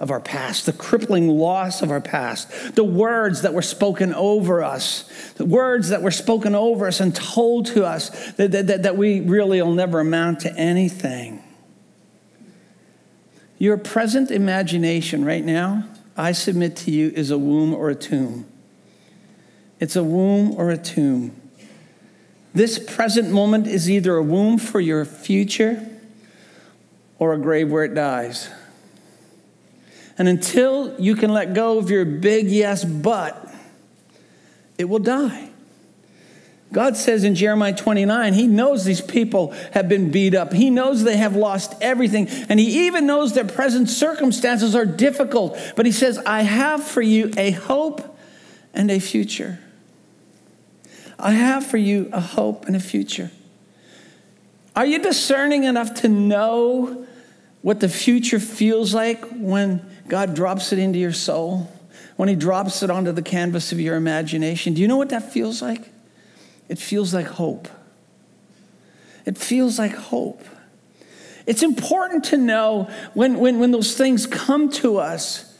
of 0.00 0.10
our 0.10 0.18
past, 0.18 0.64
the 0.64 0.72
crippling 0.72 1.28
loss 1.28 1.82
of 1.82 1.90
our 1.90 2.00
past, 2.00 2.74
the 2.74 2.82
words 2.82 3.42
that 3.42 3.52
were 3.52 3.62
spoken 3.62 4.14
over 4.14 4.64
us, 4.64 5.04
the 5.36 5.44
words 5.44 5.90
that 5.90 6.02
were 6.02 6.10
spoken 6.10 6.54
over 6.54 6.86
us 6.86 7.00
and 7.00 7.14
told 7.14 7.66
to 7.66 7.84
us 7.84 8.32
that, 8.32 8.50
that, 8.50 8.82
that 8.82 8.96
we 8.96 9.20
really 9.20 9.60
will 9.60 9.74
never 9.74 10.00
amount 10.00 10.40
to 10.40 10.52
anything. 10.56 11.42
Your 13.58 13.76
present 13.76 14.30
imagination 14.30 15.22
right 15.22 15.44
now, 15.44 15.86
I 16.16 16.32
submit 16.32 16.76
to 16.76 16.90
you, 16.90 17.10
is 17.10 17.30
a 17.30 17.36
womb 17.36 17.74
or 17.74 17.90
a 17.90 17.94
tomb. 17.94 18.46
it's 19.78 19.96
a 19.96 20.04
womb 20.04 20.52
or 20.52 20.70
a 20.70 20.78
tomb. 20.78 21.38
This 22.54 22.78
present 22.78 23.30
moment 23.30 23.66
is 23.66 23.90
either 23.90 24.16
a 24.16 24.22
womb 24.22 24.56
for 24.56 24.80
your 24.80 25.04
future 25.04 25.86
or 27.18 27.34
a 27.34 27.38
grave 27.38 27.70
where 27.70 27.84
it 27.84 27.94
dies. 27.94 28.48
And 30.20 30.28
until 30.28 31.00
you 31.00 31.16
can 31.16 31.32
let 31.32 31.54
go 31.54 31.78
of 31.78 31.88
your 31.88 32.04
big 32.04 32.50
yes, 32.50 32.84
but, 32.84 33.50
it 34.76 34.84
will 34.84 34.98
die. 34.98 35.48
God 36.74 36.98
says 36.98 37.24
in 37.24 37.34
Jeremiah 37.34 37.74
29, 37.74 38.34
He 38.34 38.46
knows 38.46 38.84
these 38.84 39.00
people 39.00 39.52
have 39.72 39.88
been 39.88 40.10
beat 40.10 40.34
up. 40.34 40.52
He 40.52 40.68
knows 40.68 41.04
they 41.04 41.16
have 41.16 41.36
lost 41.36 41.74
everything. 41.80 42.28
And 42.50 42.60
He 42.60 42.86
even 42.86 43.06
knows 43.06 43.32
their 43.32 43.46
present 43.46 43.88
circumstances 43.88 44.74
are 44.76 44.84
difficult. 44.84 45.58
But 45.74 45.86
He 45.86 45.92
says, 45.92 46.18
I 46.18 46.42
have 46.42 46.84
for 46.84 47.00
you 47.00 47.32
a 47.38 47.52
hope 47.52 48.18
and 48.74 48.90
a 48.90 48.98
future. 48.98 49.58
I 51.18 51.30
have 51.30 51.64
for 51.64 51.78
you 51.78 52.10
a 52.12 52.20
hope 52.20 52.66
and 52.66 52.76
a 52.76 52.80
future. 52.80 53.30
Are 54.76 54.84
you 54.84 54.98
discerning 54.98 55.64
enough 55.64 55.94
to 56.02 56.08
know 56.10 57.06
what 57.62 57.80
the 57.80 57.88
future 57.88 58.38
feels 58.38 58.92
like 58.92 59.24
when 59.30 59.89
God 60.10 60.34
drops 60.34 60.72
it 60.72 60.78
into 60.78 60.98
your 60.98 61.12
soul? 61.12 61.70
When 62.16 62.28
He 62.28 62.34
drops 62.34 62.82
it 62.82 62.90
onto 62.90 63.12
the 63.12 63.22
canvas 63.22 63.72
of 63.72 63.80
your 63.80 63.96
imagination? 63.96 64.74
Do 64.74 64.82
you 64.82 64.88
know 64.88 64.96
what 64.96 65.08
that 65.10 65.32
feels 65.32 65.62
like? 65.62 65.90
It 66.68 66.78
feels 66.78 67.14
like 67.14 67.26
hope. 67.26 67.68
It 69.24 69.38
feels 69.38 69.78
like 69.78 69.94
hope. 69.94 70.44
It's 71.46 71.62
important 71.62 72.24
to 72.24 72.36
know 72.36 72.90
when, 73.14 73.38
when, 73.38 73.60
when 73.60 73.70
those 73.70 73.96
things 73.96 74.26
come 74.26 74.70
to 74.72 74.98
us 74.98 75.56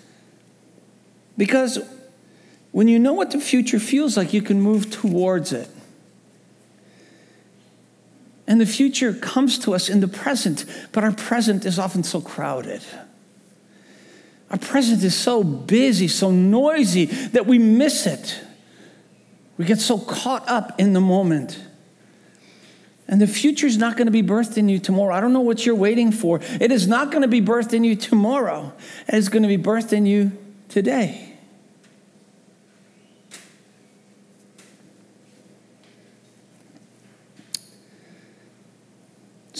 because 1.38 1.78
when 2.72 2.88
you 2.88 2.98
know 2.98 3.12
what 3.12 3.30
the 3.30 3.40
future 3.40 3.78
feels 3.78 4.16
like, 4.16 4.32
you 4.32 4.42
can 4.42 4.60
move 4.60 4.90
towards 4.90 5.52
it. 5.52 5.68
And 8.46 8.60
the 8.60 8.66
future 8.66 9.14
comes 9.14 9.58
to 9.60 9.74
us 9.74 9.88
in 9.88 10.00
the 10.00 10.08
present, 10.08 10.64
but 10.92 11.04
our 11.04 11.12
present 11.12 11.64
is 11.64 11.78
often 11.78 12.02
so 12.02 12.20
crowded. 12.20 12.82
Our 14.50 14.58
present 14.58 15.02
is 15.04 15.14
so 15.14 15.44
busy, 15.44 16.08
so 16.08 16.30
noisy 16.30 17.06
that 17.06 17.46
we 17.46 17.58
miss 17.58 18.06
it. 18.06 18.40
We 19.56 19.64
get 19.64 19.78
so 19.78 19.98
caught 19.98 20.48
up 20.48 20.80
in 20.80 20.92
the 20.92 21.00
moment. 21.00 21.60
And 23.06 23.20
the 23.20 23.26
future 23.26 23.66
is 23.66 23.76
not 23.76 23.96
going 23.96 24.06
to 24.06 24.12
be 24.12 24.22
birthed 24.22 24.56
in 24.56 24.68
you 24.68 24.78
tomorrow. 24.78 25.14
I 25.14 25.20
don't 25.20 25.32
know 25.32 25.40
what 25.40 25.66
you're 25.66 25.74
waiting 25.74 26.12
for. 26.12 26.40
It 26.60 26.72
is 26.72 26.86
not 26.86 27.10
going 27.10 27.22
to 27.22 27.28
be 27.28 27.40
birthed 27.40 27.72
in 27.72 27.84
you 27.84 27.96
tomorrow. 27.96 28.72
It 29.08 29.14
is 29.14 29.28
going 29.28 29.42
to 29.42 29.48
be 29.48 29.58
birthed 29.58 29.92
in 29.92 30.06
you 30.06 30.32
today. 30.68 31.29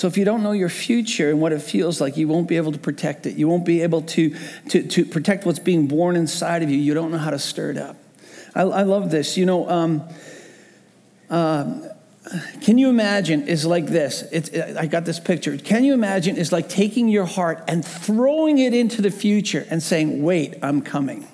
So 0.01 0.07
if 0.07 0.17
you 0.17 0.25
don't 0.25 0.43
know 0.43 0.53
your 0.53 0.71
future 0.71 1.29
and 1.29 1.43
what 1.43 1.53
it 1.53 1.61
feels 1.61 2.01
like, 2.01 2.17
you 2.17 2.27
won't 2.27 2.49
be 2.49 2.57
able 2.57 2.73
to 2.73 2.79
protect 2.79 3.27
it. 3.27 3.37
You 3.37 3.49
won't 3.49 3.67
be 3.67 3.83
able 3.83 4.01
to, 4.01 4.35
to, 4.71 4.83
to 4.83 5.05
protect 5.05 5.45
what's 5.45 5.59
being 5.59 5.89
born 5.89 6.17
inside 6.17 6.63
of 6.63 6.71
you. 6.71 6.79
You 6.79 6.95
don't 6.95 7.11
know 7.11 7.19
how 7.19 7.29
to 7.29 7.39
stir 7.39 7.73
it 7.73 7.77
up. 7.77 7.99
I, 8.55 8.63
I 8.63 8.83
love 8.85 9.11
this. 9.11 9.37
You 9.37 9.45
know, 9.45 9.69
um, 9.69 10.03
uh, 11.29 11.81
can 12.63 12.79
you 12.79 12.89
imagine 12.89 13.47
is 13.47 13.67
like 13.67 13.87
this 13.87 14.23
it's, 14.31 14.55
i 14.77 14.87
got 14.87 15.07
this 15.07 15.19
picture 15.19 15.57
can 15.57 15.85
you 15.85 15.95
imagine 15.95 16.37
is 16.37 16.53
like 16.53 16.69
taking 16.69 17.09
your 17.09 17.25
heart 17.25 17.65
and 17.67 17.83
throwing 17.83 18.59
it 18.59 18.75
into 18.75 19.01
the 19.01 19.11
future 19.11 19.67
and 19.71 19.83
saying 19.83 20.23
wait 20.23 20.55
i'm 20.63 20.83
coming 20.83 21.27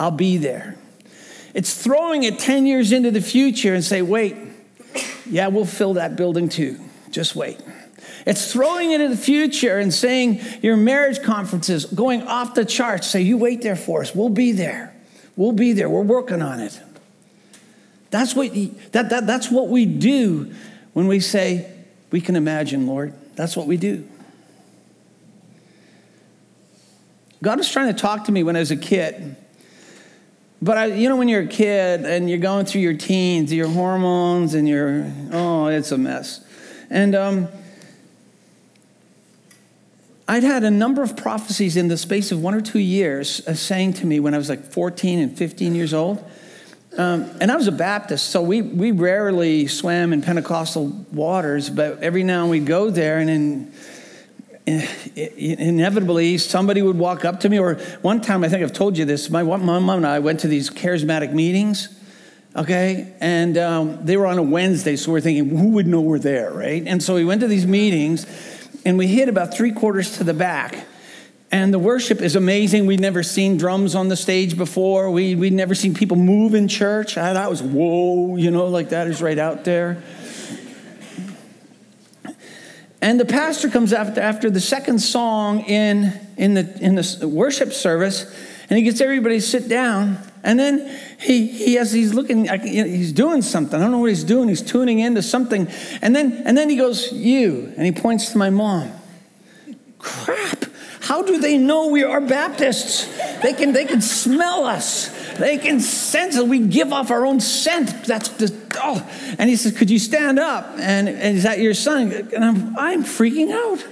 i'll 0.00 0.10
be 0.10 0.36
there 0.36 0.76
it's 1.54 1.80
throwing 1.80 2.24
it 2.24 2.40
10 2.40 2.66
years 2.66 2.90
into 2.90 3.12
the 3.12 3.20
future 3.20 3.72
and 3.72 3.84
say 3.84 4.02
wait 4.02 4.36
yeah 5.26 5.48
we'll 5.48 5.64
fill 5.64 5.94
that 5.94 6.16
building 6.16 6.48
too 6.48 6.78
just 7.14 7.36
wait. 7.36 7.60
It's 8.26 8.52
throwing 8.52 8.90
it 8.90 9.00
in 9.00 9.10
the 9.10 9.16
future 9.16 9.78
and 9.78 9.94
saying 9.94 10.40
your 10.62 10.76
marriage 10.76 11.22
conferences 11.22 11.84
going 11.84 12.26
off 12.26 12.54
the 12.54 12.64
charts. 12.64 13.06
Say, 13.06 13.22
you 13.22 13.38
wait 13.38 13.62
there 13.62 13.76
for 13.76 14.02
us. 14.02 14.14
We'll 14.14 14.30
be 14.30 14.50
there. 14.50 14.94
We'll 15.36 15.52
be 15.52 15.72
there. 15.72 15.88
We're 15.88 16.02
working 16.02 16.42
on 16.42 16.58
it. 16.58 16.80
That's 18.10 18.34
what, 18.34 18.52
that, 18.92 19.10
that, 19.10 19.26
that's 19.26 19.50
what 19.50 19.68
we 19.68 19.86
do 19.86 20.52
when 20.92 21.06
we 21.06 21.20
say, 21.20 21.70
we 22.10 22.20
can 22.20 22.34
imagine, 22.34 22.86
Lord. 22.86 23.14
That's 23.36 23.56
what 23.56 23.66
we 23.68 23.76
do. 23.76 24.08
God 27.42 27.58
was 27.58 27.70
trying 27.70 27.94
to 27.94 28.00
talk 28.00 28.24
to 28.24 28.32
me 28.32 28.42
when 28.42 28.56
I 28.56 28.60
was 28.60 28.70
a 28.70 28.76
kid. 28.76 29.36
But 30.64 30.78
I, 30.78 30.86
you 30.86 31.10
know, 31.10 31.16
when 31.16 31.28
you're 31.28 31.42
a 31.42 31.46
kid 31.46 32.06
and 32.06 32.30
you're 32.30 32.38
going 32.38 32.64
through 32.64 32.80
your 32.80 32.94
teens, 32.94 33.52
your 33.52 33.68
hormones, 33.68 34.54
and 34.54 34.66
your, 34.66 35.12
oh, 35.30 35.66
it's 35.66 35.92
a 35.92 35.98
mess. 35.98 36.42
And 36.88 37.14
um, 37.14 37.48
I'd 40.26 40.42
had 40.42 40.64
a 40.64 40.70
number 40.70 41.02
of 41.02 41.18
prophecies 41.18 41.76
in 41.76 41.88
the 41.88 41.98
space 41.98 42.32
of 42.32 42.42
one 42.42 42.54
or 42.54 42.62
two 42.62 42.78
years 42.78 43.46
uh, 43.46 43.52
saying 43.52 43.92
to 43.94 44.06
me 44.06 44.20
when 44.20 44.32
I 44.32 44.38
was 44.38 44.48
like 44.48 44.64
14 44.64 45.18
and 45.18 45.36
15 45.36 45.74
years 45.74 45.92
old. 45.92 46.24
Um, 46.96 47.30
and 47.42 47.52
I 47.52 47.56
was 47.56 47.66
a 47.66 47.72
Baptist, 47.72 48.30
so 48.30 48.40
we, 48.40 48.62
we 48.62 48.90
rarely 48.90 49.66
swam 49.66 50.14
in 50.14 50.22
Pentecostal 50.22 50.86
waters, 51.12 51.68
but 51.68 52.02
every 52.02 52.22
now 52.22 52.40
and 52.40 52.50
we'd 52.50 52.64
go 52.64 52.88
there, 52.88 53.18
and 53.18 53.28
then 53.28 53.72
inevitably 54.66 56.38
somebody 56.38 56.80
would 56.82 56.98
walk 56.98 57.24
up 57.24 57.40
to 57.40 57.48
me. 57.48 57.58
Or 57.58 57.74
one 58.02 58.20
time, 58.20 58.44
I 58.44 58.48
think 58.48 58.62
I've 58.62 58.72
told 58.72 58.96
you 58.96 59.04
this, 59.04 59.28
my 59.30 59.42
mom 59.42 59.88
and 59.88 60.06
I 60.06 60.20
went 60.20 60.40
to 60.40 60.48
these 60.48 60.70
charismatic 60.70 61.32
meetings 61.32 61.88
okay? 62.56 63.12
And 63.20 63.58
um, 63.58 64.04
they 64.04 64.16
were 64.16 64.26
on 64.26 64.38
a 64.38 64.42
Wednesday, 64.42 64.96
so 64.96 65.12
we're 65.12 65.20
thinking, 65.20 65.56
who 65.56 65.70
would 65.70 65.86
know 65.86 66.00
we're 66.00 66.18
there, 66.18 66.52
right? 66.52 66.82
And 66.86 67.02
so 67.02 67.14
we 67.14 67.24
went 67.24 67.40
to 67.40 67.48
these 67.48 67.66
meetings, 67.66 68.26
and 68.84 68.98
we 68.98 69.06
hit 69.06 69.28
about 69.28 69.54
three 69.54 69.72
quarters 69.72 70.18
to 70.18 70.24
the 70.24 70.34
back. 70.34 70.86
And 71.50 71.72
the 71.72 71.78
worship 71.78 72.20
is 72.20 72.34
amazing. 72.34 72.86
We'd 72.86 73.00
never 73.00 73.22
seen 73.22 73.56
drums 73.56 73.94
on 73.94 74.08
the 74.08 74.16
stage 74.16 74.56
before. 74.56 75.10
We, 75.10 75.34
we'd 75.36 75.52
never 75.52 75.74
seen 75.74 75.94
people 75.94 76.16
move 76.16 76.54
in 76.54 76.66
church. 76.66 77.16
I, 77.16 77.32
that 77.32 77.48
was, 77.48 77.62
whoa, 77.62 78.36
you 78.36 78.50
know, 78.50 78.66
like 78.66 78.88
that 78.88 79.06
is 79.06 79.22
right 79.22 79.38
out 79.38 79.64
there. 79.64 80.02
And 83.04 83.20
the 83.20 83.26
pastor 83.26 83.68
comes 83.68 83.92
after, 83.92 84.18
after 84.18 84.48
the 84.48 84.62
second 84.62 84.98
song 84.98 85.60
in, 85.66 86.10
in, 86.38 86.54
the, 86.54 86.78
in 86.80 86.94
the 86.94 87.28
worship 87.28 87.74
service, 87.74 88.24
and 88.70 88.78
he 88.78 88.82
gets 88.82 89.02
everybody 89.02 89.34
to 89.34 89.42
sit 89.42 89.68
down. 89.68 90.16
And 90.42 90.58
then 90.58 90.98
he, 91.20 91.46
he 91.48 91.74
has, 91.74 91.92
he's 91.92 92.14
looking, 92.14 92.48
he's 92.62 93.12
doing 93.12 93.42
something. 93.42 93.78
I 93.78 93.82
don't 93.82 93.92
know 93.92 93.98
what 93.98 94.08
he's 94.08 94.24
doing. 94.24 94.48
He's 94.48 94.62
tuning 94.62 95.00
into 95.00 95.20
something. 95.20 95.68
And 96.00 96.16
then, 96.16 96.44
and 96.46 96.56
then 96.56 96.70
he 96.70 96.76
goes, 96.76 97.12
You. 97.12 97.74
And 97.76 97.84
he 97.84 97.92
points 97.92 98.32
to 98.32 98.38
my 98.38 98.48
mom. 98.48 98.90
Crap. 99.98 100.64
How 101.02 101.22
do 101.22 101.38
they 101.38 101.58
know 101.58 101.88
we 101.88 102.04
are 102.04 102.22
Baptists? 102.22 103.06
They 103.42 103.52
can, 103.52 103.74
they 103.74 103.84
can 103.84 104.00
smell 104.00 104.64
us. 104.64 105.10
They 105.38 105.58
can 105.58 105.80
sense 105.80 106.36
it. 106.36 106.46
We 106.46 106.60
give 106.60 106.92
off 106.92 107.10
our 107.10 107.26
own 107.26 107.40
scent. 107.40 108.04
That's 108.04 108.28
just, 108.28 108.54
oh. 108.76 109.06
And 109.38 109.50
he 109.50 109.56
says, 109.56 109.76
Could 109.76 109.90
you 109.90 109.98
stand 109.98 110.38
up? 110.38 110.74
And, 110.78 111.08
and 111.08 111.36
is 111.36 111.42
that 111.42 111.58
your 111.58 111.74
son? 111.74 112.12
And 112.12 112.44
I'm, 112.44 112.78
I'm 112.78 113.04
freaking 113.04 113.50
out. 113.50 113.86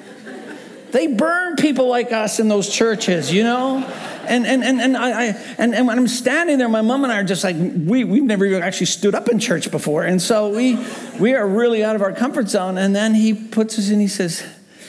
They 0.93 1.07
burn 1.07 1.57
people 1.57 1.89
like 1.89 2.13
us 2.13 2.39
in 2.39 2.49
those 2.49 2.69
churches, 2.69 3.33
you 3.33 3.45
know? 3.45 3.89
and 4.27 4.47
and 4.47 4.63
and 4.63 4.81
and 4.81 4.97
I, 4.97 5.11
I 5.11 5.25
and, 5.59 5.75
and 5.75 5.87
when 5.87 5.99
I'm 5.99 6.09
standing 6.09 6.59
there, 6.59 6.69
my 6.69 6.83
mom 6.83 7.05
and 7.05 7.13
I 7.13 7.19
are 7.19 7.25
just 7.25 7.45
like 7.45 7.57
we 7.57 8.05
we've 8.05 8.23
never 8.23 8.45
even 8.45 8.63
actually 8.63 8.87
stood 8.87 9.15
up 9.15 9.29
in 9.29 9.39
church 9.39 9.71
before, 9.71 10.05
and 10.05 10.21
so 10.21 10.49
we 10.49 10.79
we 11.19 11.35
are 11.35 11.47
really 11.47 11.83
out 11.85 11.97
of 11.97 12.03
our 12.03 12.13
comfort 12.13 12.49
zone. 12.49 12.79
And 12.79 12.95
then 12.95 13.15
he 13.15 13.35
puts 13.35 13.79
us 13.79 13.91
in. 13.91 14.01
He 14.01 14.09
says, 14.09 14.45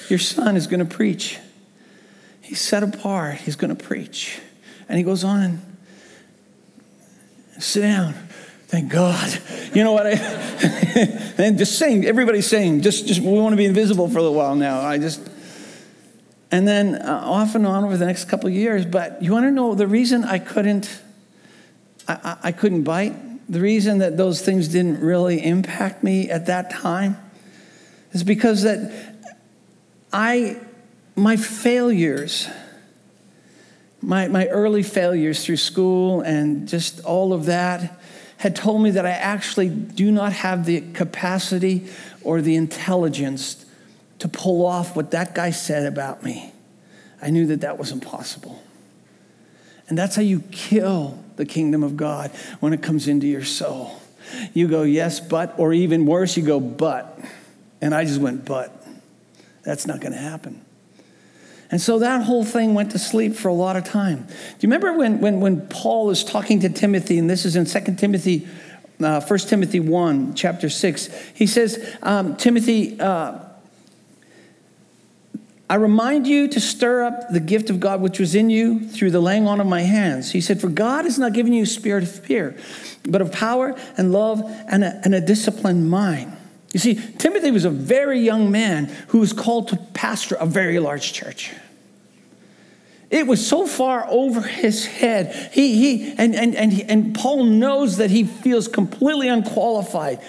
"Your 0.09 0.19
son 0.19 0.55
is 0.55 0.67
going 0.67 0.79
to 0.79 0.85
preach. 0.85 1.39
He's 2.41 2.61
set 2.61 2.83
apart. 2.83 3.35
He's 3.35 3.55
going 3.55 3.75
to 3.75 3.83
preach." 3.83 4.39
And 4.87 4.97
he 4.97 5.03
goes 5.03 5.23
on. 5.23 5.61
Sit 7.63 7.81
down. 7.81 8.13
Thank 8.67 8.91
God. 8.91 9.39
You 9.73 9.85
know 9.85 9.93
what? 9.93 10.05
I, 10.05 10.11
and 11.37 11.57
just 11.57 11.79
saying, 11.79 12.05
everybody's 12.05 12.45
saying, 12.45 12.81
just, 12.81 13.07
just 13.07 13.21
we 13.21 13.31
want 13.31 13.53
to 13.53 13.57
be 13.57 13.63
invisible 13.63 14.09
for 14.09 14.17
a 14.17 14.21
little 14.21 14.35
while 14.35 14.53
now. 14.53 14.81
I 14.81 14.97
just, 14.97 15.21
and 16.51 16.67
then 16.67 16.95
uh, 16.95 17.21
off 17.23 17.55
and 17.55 17.65
on 17.65 17.85
over 17.85 17.95
the 17.95 18.05
next 18.05 18.25
couple 18.25 18.49
years. 18.49 18.85
But 18.85 19.23
you 19.23 19.31
want 19.31 19.45
to 19.45 19.51
know 19.51 19.75
the 19.75 19.87
reason 19.87 20.25
I 20.25 20.39
couldn't, 20.39 21.01
I, 22.05 22.37
I 22.43 22.51
couldn't 22.51 22.83
bite, 22.83 23.15
the 23.49 23.61
reason 23.61 23.99
that 23.99 24.17
those 24.17 24.41
things 24.41 24.67
didn't 24.67 24.99
really 24.99 25.41
impact 25.41 26.03
me 26.03 26.29
at 26.29 26.47
that 26.47 26.69
time 26.69 27.17
is 28.11 28.25
because 28.25 28.63
that 28.63 29.15
I, 30.11 30.57
my 31.15 31.37
failures, 31.37 32.49
my, 34.03 34.27
my 34.27 34.47
early 34.47 34.83
failures 34.83 35.45
through 35.45 35.57
school 35.57 36.21
and 36.21 36.67
just 36.67 37.03
all 37.05 37.33
of 37.33 37.45
that 37.45 37.99
had 38.37 38.55
told 38.55 38.81
me 38.81 38.91
that 38.91 39.05
I 39.05 39.11
actually 39.11 39.69
do 39.69 40.11
not 40.11 40.33
have 40.33 40.65
the 40.65 40.81
capacity 40.91 41.87
or 42.23 42.41
the 42.41 42.55
intelligence 42.55 43.65
to 44.19 44.27
pull 44.27 44.65
off 44.65 44.95
what 44.95 45.11
that 45.11 45.33
guy 45.33 45.51
said 45.51 45.85
about 45.85 46.23
me. 46.23 46.51
I 47.21 47.29
knew 47.29 47.47
that 47.47 47.61
that 47.61 47.77
was 47.77 47.91
impossible. 47.91 48.61
And 49.87 49.97
that's 49.97 50.15
how 50.15 50.21
you 50.21 50.41
kill 50.51 51.23
the 51.37 51.45
kingdom 51.45 51.83
of 51.83 51.95
God 51.95 52.31
when 52.59 52.73
it 52.73 52.81
comes 52.81 53.07
into 53.07 53.27
your 53.27 53.45
soul. 53.45 53.99
You 54.53 54.67
go, 54.67 54.83
yes, 54.83 55.19
but, 55.19 55.57
or 55.57 55.73
even 55.73 56.05
worse, 56.05 56.35
you 56.35 56.43
go, 56.43 56.59
but. 56.59 57.19
And 57.81 57.93
I 57.93 58.03
just 58.05 58.19
went, 58.19 58.45
but. 58.45 58.71
That's 59.63 59.87
not 59.87 60.01
going 60.01 60.13
to 60.13 60.19
happen. 60.19 60.63
And 61.73 61.81
so 61.81 61.97
that 61.97 62.21
whole 62.21 62.45
thing 62.45 62.75
went 62.75 62.91
to 62.91 62.99
sleep 62.99 63.33
for 63.33 63.47
a 63.47 63.53
lot 63.53 63.75
of 63.75 63.83
time. 63.83 64.27
Do 64.27 64.33
you 64.59 64.69
remember 64.69 64.93
when, 64.93 65.19
when, 65.21 65.39
when 65.39 65.67
Paul 65.69 66.11
is 66.11 66.23
talking 66.23 66.59
to 66.59 66.69
Timothy, 66.69 67.17
and 67.17 67.27
this 67.27 67.45
is 67.45 67.55
in 67.55 67.65
2 67.65 67.95
Timothy, 67.95 68.47
uh, 69.01 69.19
1 69.19 69.39
Timothy 69.39 69.79
1, 69.79 70.35
chapter 70.35 70.69
6, 70.69 71.07
he 71.33 71.47
says, 71.47 71.97
um, 72.03 72.35
Timothy, 72.35 72.99
uh, 72.99 73.39
I 75.67 75.75
remind 75.77 76.27
you 76.27 76.47
to 76.49 76.59
stir 76.59 77.05
up 77.05 77.29
the 77.31 77.39
gift 77.39 77.71
of 77.71 77.79
God 77.79 78.01
which 78.01 78.19
was 78.19 78.35
in 78.35 78.51
you 78.51 78.87
through 78.87 79.09
the 79.09 79.19
laying 79.19 79.47
on 79.47 79.59
of 79.59 79.65
my 79.65 79.81
hands. 79.81 80.31
He 80.31 80.41
said, 80.41 80.61
For 80.61 80.69
God 80.69 81.05
has 81.05 81.17
not 81.17 81.33
given 81.33 81.53
you 81.53 81.63
a 81.63 81.65
spirit 81.65 82.03
of 82.03 82.11
fear, 82.23 82.55
but 83.03 83.19
of 83.19 83.31
power 83.31 83.75
and 83.97 84.11
love 84.11 84.43
and 84.67 84.83
a, 84.83 85.01
and 85.03 85.15
a 85.15 85.21
disciplined 85.21 85.89
mind. 85.89 86.37
You 86.73 86.79
see, 86.79 86.95
Timothy 86.95 87.51
was 87.51 87.65
a 87.65 87.69
very 87.69 88.19
young 88.19 88.51
man 88.51 88.85
who 89.09 89.19
was 89.19 89.31
called 89.31 89.69
to 89.69 89.77
pastor 89.93 90.35
a 90.35 90.45
very 90.45 90.79
large 90.79 91.13
church. 91.13 91.51
It 93.11 93.27
was 93.27 93.45
so 93.45 93.67
far 93.67 94.07
over 94.09 94.41
his 94.41 94.87
head. 94.87 95.51
He, 95.53 95.75
he, 95.77 96.13
and, 96.17 96.35
and, 96.35 96.55
and, 96.55 96.81
and 96.89 97.15
Paul 97.15 97.43
knows 97.43 97.97
that 97.97 98.09
he 98.09 98.23
feels 98.23 98.67
completely 98.67 99.27
unqualified. 99.27 100.19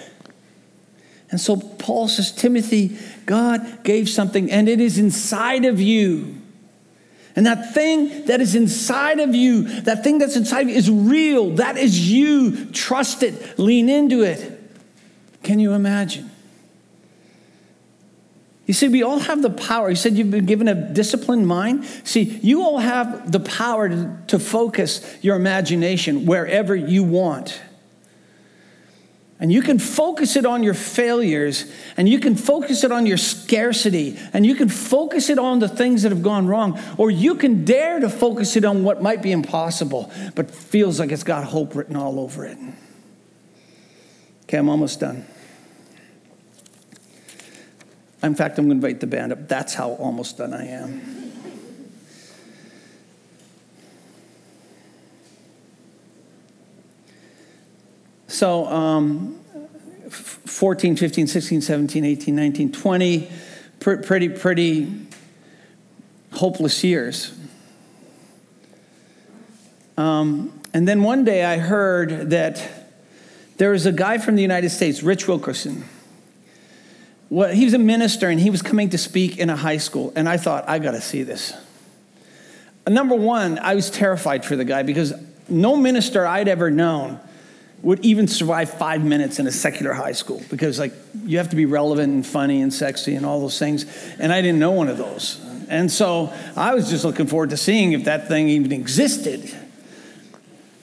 And 1.31 1.41
so 1.41 1.57
Paul 1.57 2.07
says, 2.07 2.31
Timothy, 2.31 2.95
God 3.25 3.83
gave 3.83 4.07
something, 4.07 4.51
and 4.51 4.69
it 4.69 4.79
is 4.79 4.99
inside 4.99 5.65
of 5.65 5.81
you. 5.81 6.35
And 7.35 7.47
that 7.47 7.73
thing 7.73 8.27
that 8.27 8.39
is 8.39 8.53
inside 8.53 9.19
of 9.19 9.33
you, 9.33 9.63
that 9.81 10.03
thing 10.03 10.19
that's 10.19 10.35
inside 10.35 10.61
of 10.61 10.69
you 10.69 10.75
is 10.75 10.91
real. 10.91 11.55
That 11.55 11.77
is 11.77 12.09
you. 12.11 12.67
Trust 12.67 13.23
it, 13.23 13.57
lean 13.57 13.89
into 13.89 14.21
it. 14.21 14.61
Can 15.41 15.57
you 15.57 15.73
imagine? 15.73 16.29
You 18.65 18.73
see, 18.73 18.87
we 18.87 19.03
all 19.03 19.19
have 19.19 19.41
the 19.41 19.51
power. 19.51 19.89
You 19.89 19.95
said 19.95 20.17
you've 20.17 20.31
been 20.31 20.45
given 20.45 20.67
a 20.67 20.75
disciplined 20.75 21.47
mind. 21.47 21.85
See, 22.03 22.23
you 22.23 22.63
all 22.63 22.79
have 22.79 23.31
the 23.31 23.39
power 23.39 23.87
to, 23.87 24.17
to 24.27 24.39
focus 24.39 25.17
your 25.21 25.35
imagination 25.35 26.25
wherever 26.25 26.75
you 26.75 27.03
want. 27.03 27.61
And 29.37 29.51
you 29.51 29.61
can 29.61 29.79
focus 29.79 30.37
it 30.37 30.45
on 30.45 30.63
your 30.63 30.73
failures, 30.73 31.69
and 31.97 32.07
you 32.07 32.19
can 32.19 32.35
focus 32.35 32.85
it 32.85 32.91
on 32.91 33.05
your 33.05 33.17
scarcity, 33.17 34.17
and 34.31 34.45
you 34.45 34.55
can 34.55 34.69
focus 34.69 35.29
it 35.29 35.37
on 35.37 35.59
the 35.59 35.67
things 35.67 36.03
that 36.03 36.13
have 36.13 36.23
gone 36.23 36.47
wrong, 36.47 36.79
or 36.97 37.11
you 37.11 37.35
can 37.35 37.65
dare 37.65 37.99
to 37.99 38.09
focus 38.09 38.55
it 38.55 38.63
on 38.63 38.85
what 38.85 39.03
might 39.03 39.21
be 39.21 39.33
impossible, 39.33 40.09
but 40.35 40.49
feels 40.49 41.01
like 41.01 41.11
it's 41.11 41.23
got 41.23 41.43
hope 41.43 41.75
written 41.75 41.97
all 41.97 42.17
over 42.17 42.45
it. 42.45 42.57
Okay, 44.43 44.57
I'm 44.57 44.69
almost 44.69 45.01
done. 45.01 45.25
In 48.25 48.33
fact, 48.33 48.57
I'm 48.57 48.67
going 48.67 48.81
to 48.81 48.87
invite 48.87 49.01
the 49.01 49.07
band 49.07 49.31
up. 49.31 49.47
That's 49.47 49.75
how 49.75 49.91
almost 49.91 50.37
done 50.37 50.53
I 50.53 50.65
am. 50.65 51.31
So, 58.27 58.65
um, 58.65 59.39
14, 60.09 60.95
15, 60.95 61.27
16, 61.27 61.61
17, 61.61 62.03
18, 62.03 62.35
19, 62.35 62.71
20, 62.71 63.31
pretty, 63.79 64.29
pretty 64.29 64.91
hopeless 66.31 66.83
years. 66.83 67.37
Um, 69.97 70.59
and 70.73 70.87
then 70.87 71.03
one 71.03 71.23
day 71.23 71.45
I 71.45 71.57
heard 71.57 72.31
that 72.31 72.67
there 73.57 73.69
was 73.69 73.85
a 73.85 73.91
guy 73.91 74.17
from 74.17 74.35
the 74.35 74.41
United 74.41 74.71
States, 74.71 75.03
Rich 75.03 75.27
Wilkerson 75.27 75.85
well, 77.29 77.53
he 77.53 77.65
was 77.65 77.73
a 77.73 77.79
minister 77.79 78.29
and 78.29 78.39
he 78.39 78.49
was 78.49 78.61
coming 78.61 78.89
to 78.89 78.97
speak 78.97 79.37
in 79.37 79.49
a 79.49 79.55
high 79.55 79.77
school. 79.77 80.13
And 80.15 80.29
I 80.29 80.37
thought, 80.37 80.67
I 80.67 80.79
got 80.79 80.91
to 80.91 81.01
see 81.01 81.23
this. 81.23 81.53
Number 82.87 83.15
one, 83.15 83.57
I 83.59 83.73
was 83.75 83.89
terrified 83.89 84.45
for 84.45 84.55
the 84.55 84.65
guy 84.65 84.83
because 84.83 85.13
no 85.49 85.75
minister 85.75 86.25
I'd 86.25 86.47
ever 86.47 86.69
known 86.69 87.19
would 87.81 88.03
even 88.05 88.27
survive 88.27 88.69
five 88.69 89.03
minutes 89.03 89.39
in 89.39 89.47
a 89.47 89.51
secular 89.51 89.93
high 89.93 90.11
school 90.11 90.41
because, 90.49 90.79
like, 90.79 90.93
you 91.23 91.37
have 91.37 91.49
to 91.49 91.55
be 91.55 91.65
relevant 91.65 92.13
and 92.13 92.25
funny 92.25 92.61
and 92.61 92.73
sexy 92.73 93.15
and 93.15 93.25
all 93.25 93.39
those 93.41 93.59
things. 93.59 93.85
And 94.19 94.31
I 94.31 94.41
didn't 94.41 94.59
know 94.59 94.71
one 94.71 94.87
of 94.87 94.97
those. 94.97 95.39
And 95.67 95.91
so 95.91 96.33
I 96.55 96.73
was 96.73 96.89
just 96.89 97.03
looking 97.05 97.27
forward 97.27 97.51
to 97.51 97.57
seeing 97.57 97.93
if 97.93 98.05
that 98.05 98.27
thing 98.27 98.49
even 98.49 98.71
existed. 98.71 99.55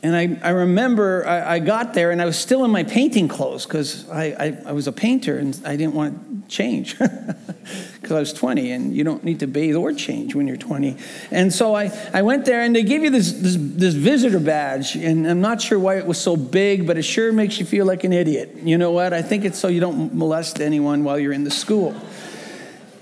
And 0.04 0.16
I, 0.16 0.36
I 0.42 0.50
remember 0.50 1.24
I, 1.24 1.54
I, 1.54 1.58
got 1.60 1.94
there 1.94 2.10
and 2.10 2.20
I 2.20 2.24
was 2.24 2.36
still 2.36 2.64
in 2.64 2.72
my 2.72 2.82
painting 2.82 3.28
clothes 3.28 3.66
because 3.66 4.10
I, 4.10 4.24
I, 4.24 4.58
I, 4.66 4.72
was 4.72 4.88
a 4.88 4.92
painter 4.92 5.38
and 5.38 5.56
I 5.64 5.76
didn't 5.76 5.94
want 5.94 6.48
to 6.48 6.48
change 6.52 6.98
because 6.98 8.10
I 8.10 8.18
was 8.18 8.32
20 8.32 8.72
and 8.72 8.96
you 8.96 9.04
don't 9.04 9.22
need 9.22 9.38
to 9.40 9.46
bathe 9.46 9.76
or 9.76 9.92
change 9.92 10.34
when 10.34 10.48
you're 10.48 10.56
20. 10.56 10.96
And 11.30 11.52
so 11.52 11.76
I, 11.76 11.96
I 12.12 12.22
went 12.22 12.46
there 12.46 12.62
and 12.62 12.74
they 12.74 12.82
give 12.82 13.04
you 13.04 13.10
this, 13.10 13.30
this, 13.30 13.56
this 13.56 13.94
visitor 13.94 14.40
badge. 14.40 14.96
And 14.96 15.24
I'm 15.24 15.40
not 15.40 15.62
sure 15.62 15.78
why 15.78 15.98
it 15.98 16.06
was 16.06 16.20
so 16.20 16.36
big, 16.36 16.84
but 16.84 16.98
it 16.98 17.04
sure 17.04 17.32
makes 17.32 17.60
you 17.60 17.64
feel 17.64 17.86
like 17.86 18.02
an 18.02 18.12
idiot. 18.12 18.56
You 18.56 18.78
know 18.78 18.90
what? 18.90 19.12
I 19.12 19.22
think 19.22 19.44
it's 19.44 19.58
so 19.58 19.68
you 19.68 19.78
don't 19.78 20.12
molest 20.12 20.60
anyone 20.60 21.04
while 21.04 21.16
you're 21.16 21.32
in 21.32 21.44
the 21.44 21.50
school. 21.52 21.94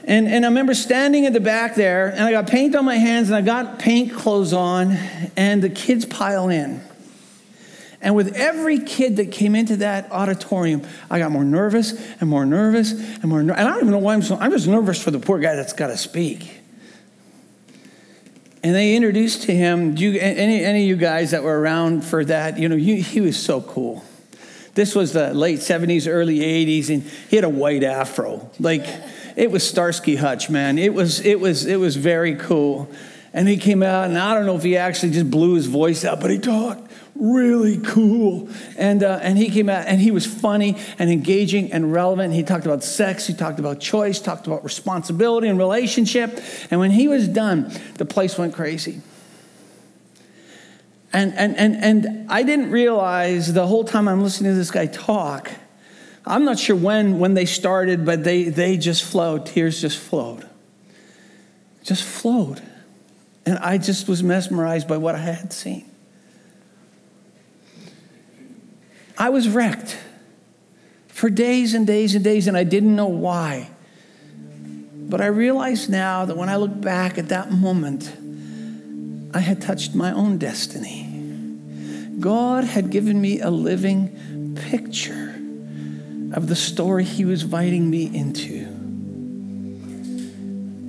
And, 0.04 0.28
and 0.28 0.44
I 0.44 0.48
remember 0.48 0.74
standing 0.74 1.24
at 1.24 1.32
the 1.32 1.40
back 1.40 1.76
there, 1.76 2.08
and 2.08 2.24
I 2.24 2.32
got 2.32 2.46
paint 2.46 2.74
on 2.74 2.84
my 2.84 2.96
hands, 2.96 3.28
and 3.28 3.36
I 3.36 3.42
got 3.42 3.78
paint 3.78 4.12
clothes 4.12 4.52
on, 4.52 4.92
and 5.36 5.62
the 5.62 5.70
kids 5.70 6.04
pile 6.04 6.48
in. 6.48 6.82
And 8.02 8.14
with 8.14 8.34
every 8.34 8.78
kid 8.78 9.16
that 9.16 9.30
came 9.30 9.54
into 9.54 9.76
that 9.76 10.10
auditorium, 10.10 10.82
I 11.10 11.18
got 11.18 11.30
more 11.30 11.44
nervous 11.44 11.92
and 12.20 12.30
more 12.30 12.46
nervous 12.46 12.92
and 12.92 13.24
more 13.24 13.42
nervous. 13.42 13.60
And 13.60 13.68
I 13.68 13.72
don't 13.72 13.82
even 13.82 13.90
know 13.90 13.98
why 13.98 14.14
I'm 14.14 14.22
so, 14.22 14.36
I'm 14.36 14.50
just 14.50 14.66
nervous 14.66 15.02
for 15.02 15.10
the 15.10 15.18
poor 15.18 15.38
guy 15.38 15.54
that's 15.54 15.74
got 15.74 15.88
to 15.88 15.98
speak. 15.98 16.60
And 18.62 18.74
they 18.74 18.94
introduced 18.94 19.44
to 19.44 19.54
him, 19.54 19.96
you, 19.96 20.18
any, 20.18 20.64
any 20.64 20.82
of 20.82 20.88
you 20.88 20.96
guys 20.96 21.30
that 21.32 21.42
were 21.42 21.58
around 21.58 22.04
for 22.04 22.24
that, 22.24 22.58
you 22.58 22.68
know, 22.68 22.76
you, 22.76 23.02
he 23.02 23.20
was 23.20 23.38
so 23.38 23.60
cool. 23.60 24.04
This 24.74 24.94
was 24.94 25.12
the 25.12 25.34
late 25.34 25.58
70s, 25.58 26.10
early 26.10 26.38
80s, 26.38 26.90
and 26.90 27.02
he 27.02 27.36
had 27.36 27.44
a 27.44 27.50
white 27.50 27.82
afro. 27.82 28.50
Like, 28.58 28.86
it 29.36 29.50
was 29.50 29.66
Starsky 29.68 30.16
Hutch, 30.16 30.48
man. 30.48 30.78
It 30.78 30.94
was, 30.94 31.20
it 31.20 31.40
was, 31.40 31.66
it 31.66 31.76
was 31.76 31.96
very 31.96 32.34
cool. 32.34 32.90
And 33.32 33.48
he 33.48 33.56
came 33.56 33.82
out, 33.82 34.08
and 34.08 34.18
I 34.18 34.34
don't 34.34 34.46
know 34.46 34.56
if 34.56 34.62
he 34.62 34.76
actually 34.76 35.12
just 35.12 35.30
blew 35.30 35.54
his 35.54 35.66
voice 35.66 36.04
out, 36.04 36.20
but 36.20 36.30
he 36.30 36.38
talked 36.38 36.89
really 37.20 37.78
cool. 37.78 38.48
And, 38.76 39.02
uh, 39.02 39.20
and 39.22 39.36
he 39.36 39.50
came 39.50 39.68
out 39.68 39.86
and 39.86 40.00
he 40.00 40.10
was 40.10 40.26
funny 40.26 40.76
and 40.98 41.10
engaging 41.10 41.72
and 41.72 41.92
relevant. 41.92 42.34
He 42.34 42.42
talked 42.42 42.64
about 42.64 42.82
sex, 42.82 43.26
he 43.26 43.34
talked 43.34 43.58
about 43.58 43.78
choice, 43.78 44.20
talked 44.20 44.46
about 44.46 44.64
responsibility 44.64 45.48
and 45.48 45.58
relationship. 45.58 46.40
And 46.70 46.80
when 46.80 46.90
he 46.90 47.06
was 47.06 47.28
done, 47.28 47.72
the 47.96 48.06
place 48.06 48.38
went 48.38 48.54
crazy. 48.54 49.02
And, 51.12 51.34
and, 51.34 51.56
and, 51.56 51.76
and 51.76 52.30
I 52.30 52.42
didn't 52.42 52.70
realize 52.70 53.52
the 53.52 53.66
whole 53.66 53.84
time 53.84 54.08
I'm 54.08 54.22
listening 54.22 54.52
to 54.52 54.56
this 54.56 54.70
guy 54.70 54.86
talk, 54.86 55.50
I'm 56.24 56.44
not 56.44 56.58
sure 56.58 56.76
when, 56.76 57.18
when 57.18 57.34
they 57.34 57.46
started, 57.46 58.04
but 58.04 58.22
they, 58.24 58.44
they 58.44 58.76
just 58.76 59.04
flowed. 59.04 59.46
Tears 59.46 59.80
just 59.80 59.98
flowed. 59.98 60.48
Just 61.82 62.04
flowed. 62.04 62.62
And 63.44 63.58
I 63.58 63.78
just 63.78 64.06
was 64.06 64.22
mesmerized 64.22 64.86
by 64.86 64.98
what 64.98 65.14
I 65.14 65.18
had 65.18 65.52
seen. 65.52 65.89
I 69.20 69.28
was 69.28 69.50
wrecked 69.50 69.98
for 71.08 71.28
days 71.28 71.74
and 71.74 71.86
days 71.86 72.14
and 72.14 72.24
days, 72.24 72.46
and 72.46 72.56
I 72.56 72.64
didn't 72.64 72.96
know 72.96 73.08
why. 73.08 73.68
But 74.94 75.20
I 75.20 75.26
realize 75.26 75.90
now 75.90 76.24
that 76.24 76.38
when 76.38 76.48
I 76.48 76.56
look 76.56 76.80
back 76.80 77.18
at 77.18 77.28
that 77.28 77.52
moment, 77.52 78.10
I 79.34 79.40
had 79.40 79.60
touched 79.60 79.94
my 79.94 80.10
own 80.10 80.38
destiny. 80.38 81.06
God 82.18 82.64
had 82.64 82.88
given 82.88 83.20
me 83.20 83.40
a 83.40 83.50
living 83.50 84.56
picture 84.70 85.34
of 86.32 86.46
the 86.46 86.56
story 86.56 87.04
He 87.04 87.26
was 87.26 87.42
inviting 87.42 87.90
me 87.90 88.06
into. 88.06 88.64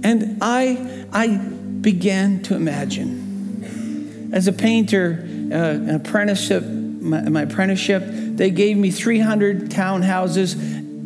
And 0.03 0.37
I, 0.39 1.05
I 1.11 1.35
began 1.35 2.43
to 2.43 2.55
imagine. 2.55 4.29
As 4.31 4.47
a 4.47 4.53
painter, 4.53 5.19
uh, 5.51 5.55
an 5.55 5.95
apprenticeship, 5.95 6.63
my, 6.65 7.27
my 7.27 7.41
apprenticeship, 7.41 8.20
they 8.37 8.49
gave 8.49 8.77
me 8.77 8.91
300 8.91 9.69
townhouses 9.69 10.55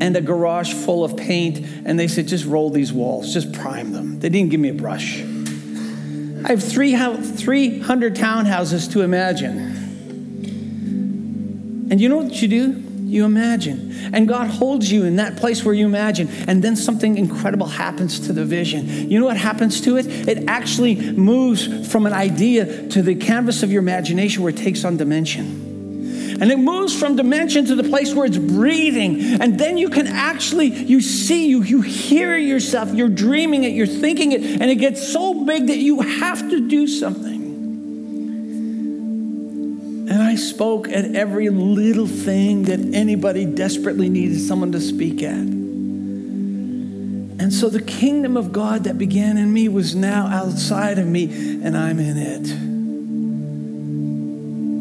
and 0.02 0.16
a 0.16 0.22
garage 0.22 0.74
full 0.74 1.04
of 1.04 1.16
paint, 1.16 1.66
and 1.86 2.00
they 2.00 2.08
said, 2.08 2.28
just 2.28 2.46
roll 2.46 2.70
these 2.70 2.92
walls, 2.92 3.34
just 3.34 3.54
prime 3.54 3.92
them. 3.92 4.20
They 4.20 4.30
didn't 4.30 4.52
give 4.52 4.60
me 4.60 4.70
a 4.70 4.74
brush. 4.74 5.22
I 5.22 6.50
have 6.50 6.64
300 6.64 8.16
townhouses 8.16 8.92
to 8.94 9.02
imagine. 9.02 9.84
And 11.90 12.02
you 12.02 12.10
know 12.10 12.18
what 12.18 12.42
you 12.42 12.48
do? 12.48 12.86
you 13.06 13.26
imagine. 13.26 13.94
And 14.14 14.28
God 14.28 14.48
holds 14.48 14.92
you 14.92 15.06
in 15.06 15.16
that 15.18 15.38
place 15.38 15.64
where 15.64 15.74
you 15.74 15.86
imagine, 15.86 16.28
and 16.48 16.64
then 16.64 16.76
something 16.76 17.18
incredible 17.18 17.68
happens 17.68 18.20
to 18.22 18.34
the 18.34 18.46
vision. 18.46 19.10
You 19.10 19.20
know 19.20 19.26
what 19.26 19.38
happens 19.38 19.82
to 19.82 19.98
it? 19.98 20.08
It 20.28 20.48
actually 20.48 20.96
moves 21.12 21.92
from 21.92 22.06
an 22.06 22.14
idea 22.14 22.88
to 22.90 23.02
the 23.02 23.16
canvas 23.16 23.64
of 23.64 23.72
your 23.72 23.82
imagination 23.82 24.44
where 24.44 24.52
it 24.52 24.58
takes 24.58 24.84
on 24.84 24.98
dimension. 24.98 25.75
And 26.42 26.52
it 26.52 26.60
moves 26.60 26.98
from 26.98 27.16
dimension 27.16 27.66
to 27.68 27.76
the 27.76 27.84
place 27.84 28.14
where 28.14 28.26
it's 28.26 28.38
breathing. 28.38 29.42
And 29.42 29.58
then 29.58 29.78
you 29.78 29.90
can 29.90 30.06
actually, 30.08 30.68
you 30.68 31.00
see, 31.00 31.48
you, 31.48 31.64
you 31.64 31.82
hear 31.82 32.36
yourself, 32.36 32.94
you're 32.94 33.08
dreaming 33.08 33.64
it, 33.64 33.70
you're 33.74 33.88
thinking 33.88 34.34
it, 34.34 34.44
and 34.44 34.64
it 34.64 34.76
gets 34.76 35.08
so 35.08 35.46
big 35.46 35.68
that 35.68 35.78
you 35.78 36.02
have 36.02 36.50
to 36.50 36.68
do 36.68 36.88
something. 36.88 37.36
And 40.08 40.22
I 40.22 40.36
spoke 40.36 40.88
at 40.90 41.16
every 41.16 41.50
little 41.50 42.08
thing 42.08 42.64
that 42.64 42.80
anybody 42.94 43.46
desperately 43.46 44.10
needed 44.10 44.40
someone 44.40 44.72
to 44.74 44.82
speak 44.82 45.24
at. 45.24 45.34
And 47.38 47.54
so 47.54 47.70
the 47.70 47.82
kingdom 47.82 48.38
of 48.38 48.52
God 48.52 48.84
that 48.86 48.98
began 48.98 49.38
in 49.38 49.52
me 49.54 49.68
was 49.68 49.96
now 49.96 50.28
outside 50.28 51.00
of 51.00 51.08
me, 51.08 51.26
and 51.64 51.78
I'm 51.78 52.00
in 52.00 52.18
it. 52.18 52.50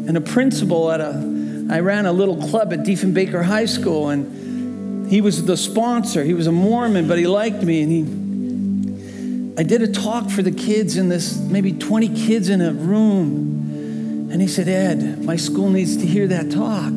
And 0.07 0.15
a 0.17 0.21
principal 0.21 0.91
at 0.91 1.01
a, 1.01 1.34
I 1.69 1.79
ran 1.79 2.05
a 2.05 2.11
little 2.11 2.37
club 2.37 2.73
at 2.73 2.79
Diefenbaker 2.79 3.43
High 3.43 3.65
School, 3.65 4.09
and 4.09 5.09
he 5.09 5.21
was 5.21 5.45
the 5.45 5.57
sponsor. 5.57 6.23
He 6.23 6.33
was 6.33 6.47
a 6.47 6.51
Mormon, 6.51 7.07
but 7.07 7.17
he 7.17 7.27
liked 7.27 7.63
me, 7.63 7.81
and 7.81 7.91
he, 7.91 9.61
I 9.61 9.63
did 9.63 9.81
a 9.81 9.87
talk 9.87 10.29
for 10.29 10.41
the 10.41 10.51
kids 10.51 10.97
in 10.97 11.09
this, 11.09 11.37
maybe 11.37 11.71
20 11.73 12.09
kids 12.09 12.49
in 12.49 12.61
a 12.61 12.71
room. 12.71 14.29
And 14.31 14.41
he 14.41 14.47
said, 14.47 14.67
Ed, 14.67 15.23
my 15.23 15.37
school 15.37 15.69
needs 15.69 15.97
to 15.97 16.05
hear 16.05 16.27
that 16.27 16.51
talk. 16.51 16.95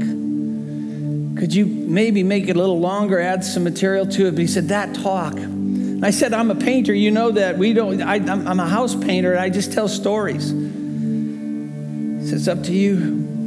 Could 1.39 1.55
you 1.55 1.66
maybe 1.66 2.23
make 2.23 2.49
it 2.49 2.57
a 2.57 2.59
little 2.59 2.81
longer, 2.81 3.21
add 3.21 3.45
some 3.45 3.64
material 3.64 4.07
to 4.07 4.27
it? 4.27 4.33
But 4.33 4.41
he 4.41 4.47
said, 4.49 4.69
that 4.69 4.95
talk. 4.97 5.35
And 5.35 6.05
I 6.05 6.11
said, 6.11 6.35
I'm 6.35 6.51
a 6.51 6.57
painter. 6.57 6.93
You 6.93 7.11
know 7.11 7.31
that. 7.31 7.57
We 7.57 7.73
don't, 7.73 8.03
I, 8.03 8.16
am 8.16 8.61
a 8.61 8.69
house 8.69 8.95
painter. 8.95 9.39
I 9.39 9.49
just 9.51 9.73
tell 9.73 9.89
stories. 9.89 10.51
He 10.51 10.57
said, 12.27 12.39
it's 12.39 12.49
up 12.49 12.64
to 12.64 12.73
you. 12.73 13.38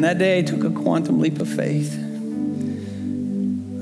And 0.00 0.06
that 0.06 0.16
day 0.16 0.38
I 0.38 0.42
took 0.42 0.64
a 0.64 0.70
quantum 0.70 1.20
leap 1.20 1.42
of 1.42 1.48
faith. 1.50 1.94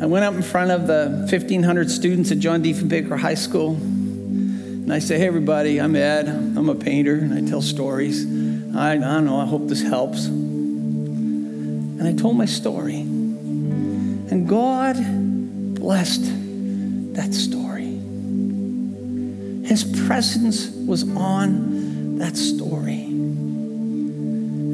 I 0.02 0.06
went 0.06 0.24
up 0.24 0.34
in 0.34 0.42
front 0.42 0.72
of 0.72 0.88
the 0.88 1.28
1,500 1.30 1.88
students 1.88 2.32
at 2.32 2.40
John 2.40 2.60
Diefenbaker 2.60 3.16
High 3.16 3.34
School. 3.36 3.74
And 3.74 4.92
I 4.92 4.98
say, 4.98 5.16
hey, 5.16 5.28
everybody, 5.28 5.80
I'm 5.80 5.94
Ed. 5.94 6.26
I'm 6.26 6.68
a 6.68 6.74
painter, 6.74 7.14
and 7.14 7.32
I 7.32 7.48
tell 7.48 7.62
stories. 7.62 8.26
I, 8.74 8.94
I 8.94 8.96
don't 8.96 9.26
know, 9.26 9.38
I 9.40 9.46
hope 9.46 9.68
this 9.68 9.80
helps. 9.80 10.26
And 10.26 12.02
I 12.02 12.12
told 12.14 12.36
my 12.36 12.46
story. 12.46 12.96
And 12.96 14.48
God 14.48 14.96
blessed 15.76 16.24
that 17.14 17.32
story. 17.32 17.94
His 19.68 19.84
presence 20.08 20.68
was 20.68 21.08
on 21.16 22.18
that 22.18 22.36
story. 22.36 23.07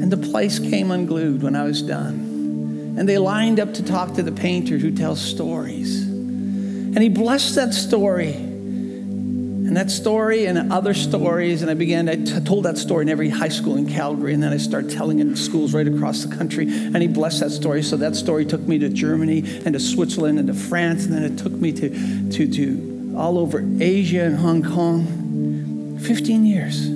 And 0.05 0.11
the 0.11 0.17
place 0.17 0.59
came 0.59 0.91
unglued 0.91 1.41
when 1.41 1.55
I 1.55 1.63
was 1.63 1.81
done. 1.81 2.93
And 2.95 3.09
they 3.09 3.17
lined 3.17 3.59
up 3.59 3.73
to 3.73 3.83
talk 3.83 4.13
to 4.13 4.21
the 4.21 4.31
painter 4.31 4.77
who 4.77 4.91
tells 4.91 5.19
stories. 5.19 6.03
And 6.03 6.99
he 6.99 7.09
blessed 7.09 7.55
that 7.55 7.73
story 7.73 8.33
and 8.33 9.75
that 9.75 9.89
story 9.89 10.45
and 10.45 10.71
other 10.71 10.93
stories, 10.93 11.63
and 11.63 11.71
I 11.71 11.73
began, 11.73 12.07
I 12.07 12.17
t- 12.17 12.39
told 12.41 12.65
that 12.65 12.77
story 12.77 13.01
in 13.01 13.09
every 13.09 13.29
high 13.29 13.49
school 13.49 13.77
in 13.77 13.89
Calgary, 13.89 14.35
and 14.35 14.43
then 14.43 14.53
I 14.53 14.57
started 14.57 14.91
telling 14.91 15.17
it 15.17 15.23
in 15.23 15.35
schools 15.35 15.73
right 15.73 15.87
across 15.87 16.23
the 16.23 16.35
country. 16.35 16.67
And 16.67 16.97
he 16.97 17.07
blessed 17.07 17.39
that 17.39 17.49
story. 17.49 17.81
So 17.81 17.97
that 17.97 18.15
story 18.15 18.45
took 18.45 18.61
me 18.61 18.77
to 18.77 18.89
Germany 18.89 19.39
and 19.65 19.73
to 19.73 19.79
Switzerland 19.79 20.37
and 20.37 20.47
to 20.49 20.53
France, 20.53 21.05
and 21.05 21.15
then 21.15 21.23
it 21.23 21.39
took 21.39 21.53
me 21.53 21.71
to, 21.71 22.29
to, 22.29 22.47
to 22.47 23.15
all 23.17 23.39
over 23.39 23.65
Asia 23.79 24.21
and 24.21 24.37
Hong 24.37 24.61
Kong. 24.61 25.97
15 25.99 26.45
years. 26.45 26.94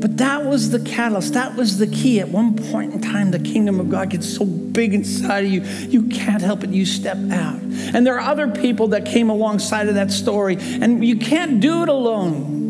But 0.00 0.18
that 0.18 0.44
was 0.44 0.70
the 0.70 0.80
catalyst. 0.80 1.32
That 1.34 1.56
was 1.56 1.78
the 1.78 1.86
key. 1.86 2.20
At 2.20 2.28
one 2.28 2.54
point 2.70 2.92
in 2.92 3.00
time, 3.00 3.30
the 3.30 3.38
kingdom 3.38 3.80
of 3.80 3.88
God 3.88 4.10
gets 4.10 4.28
so 4.28 4.44
big 4.44 4.92
inside 4.92 5.44
of 5.46 5.50
you, 5.50 5.62
you 5.62 6.08
can't 6.08 6.42
help 6.42 6.62
it. 6.64 6.70
You 6.70 6.84
step 6.84 7.16
out. 7.30 7.60
And 7.60 8.06
there 8.06 8.14
are 8.18 8.30
other 8.30 8.48
people 8.48 8.88
that 8.88 9.06
came 9.06 9.30
alongside 9.30 9.88
of 9.88 9.94
that 9.94 10.10
story, 10.10 10.58
and 10.60 11.04
you 11.04 11.16
can't 11.16 11.60
do 11.60 11.82
it 11.82 11.88
alone. 11.88 12.66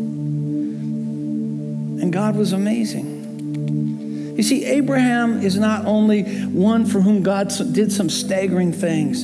And 2.01 2.13
God 2.13 2.35
was 2.35 2.53
amazing. 2.53 4.35
You 4.37 4.43
see, 4.43 4.65
Abraham 4.65 5.41
is 5.41 5.57
not 5.57 5.85
only 5.85 6.23
one 6.45 6.85
for 6.85 7.01
whom 7.01 7.23
God 7.23 7.51
did 7.73 7.91
some 7.91 8.09
staggering 8.09 8.71
things, 8.71 9.23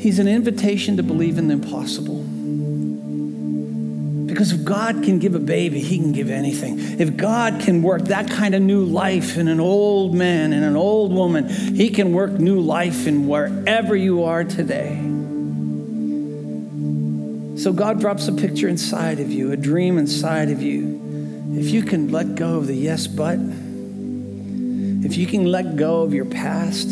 he's 0.00 0.20
an 0.20 0.28
invitation 0.28 0.96
to 0.96 1.02
believe 1.02 1.36
in 1.36 1.48
the 1.48 1.54
impossible. 1.54 2.21
Because 4.42 4.58
if 4.58 4.64
God 4.64 5.04
can 5.04 5.20
give 5.20 5.36
a 5.36 5.38
baby, 5.38 5.78
He 5.78 5.98
can 5.98 6.10
give 6.10 6.28
anything. 6.28 6.80
If 6.98 7.16
God 7.16 7.60
can 7.60 7.80
work 7.80 8.06
that 8.06 8.28
kind 8.28 8.56
of 8.56 8.62
new 8.62 8.84
life 8.84 9.36
in 9.36 9.46
an 9.46 9.60
old 9.60 10.16
man 10.16 10.52
and 10.52 10.64
an 10.64 10.74
old 10.74 11.12
woman, 11.12 11.48
He 11.48 11.90
can 11.90 12.12
work 12.12 12.32
new 12.32 12.58
life 12.58 13.06
in 13.06 13.28
wherever 13.28 13.94
you 13.94 14.24
are 14.24 14.42
today. 14.42 14.96
So 17.56 17.72
God 17.72 18.00
drops 18.00 18.26
a 18.26 18.32
picture 18.32 18.66
inside 18.66 19.20
of 19.20 19.30
you, 19.30 19.52
a 19.52 19.56
dream 19.56 19.96
inside 19.96 20.50
of 20.50 20.60
you. 20.60 21.00
If 21.56 21.70
you 21.70 21.84
can 21.84 22.10
let 22.10 22.34
go 22.34 22.56
of 22.56 22.66
the 22.66 22.74
yes, 22.74 23.06
but, 23.06 23.38
if 23.38 25.16
you 25.16 25.28
can 25.28 25.52
let 25.52 25.76
go 25.76 26.02
of 26.02 26.12
your 26.12 26.24
past, 26.24 26.88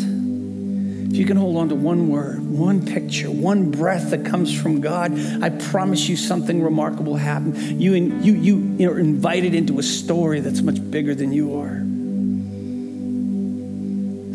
if 1.11 1.17
you 1.17 1.25
can 1.25 1.35
hold 1.35 1.57
on 1.57 1.67
to 1.69 1.75
one 1.75 2.07
word, 2.07 2.41
one 2.41 2.85
picture, 2.85 3.29
one 3.29 3.69
breath 3.69 4.11
that 4.11 4.25
comes 4.25 4.57
from 4.57 4.79
God, 4.79 5.11
I 5.43 5.49
promise 5.49 6.07
you 6.07 6.15
something 6.15 6.63
remarkable 6.63 7.11
will 7.11 7.19
happen. 7.19 7.81
You, 7.81 7.95
you, 7.95 8.33
you, 8.33 8.57
you 8.77 8.89
are 8.89 8.97
invited 8.97 9.53
into 9.53 9.77
a 9.77 9.83
story 9.83 10.39
that's 10.39 10.61
much 10.61 10.89
bigger 10.89 11.13
than 11.13 11.33
you 11.33 11.59
are. 11.59 11.73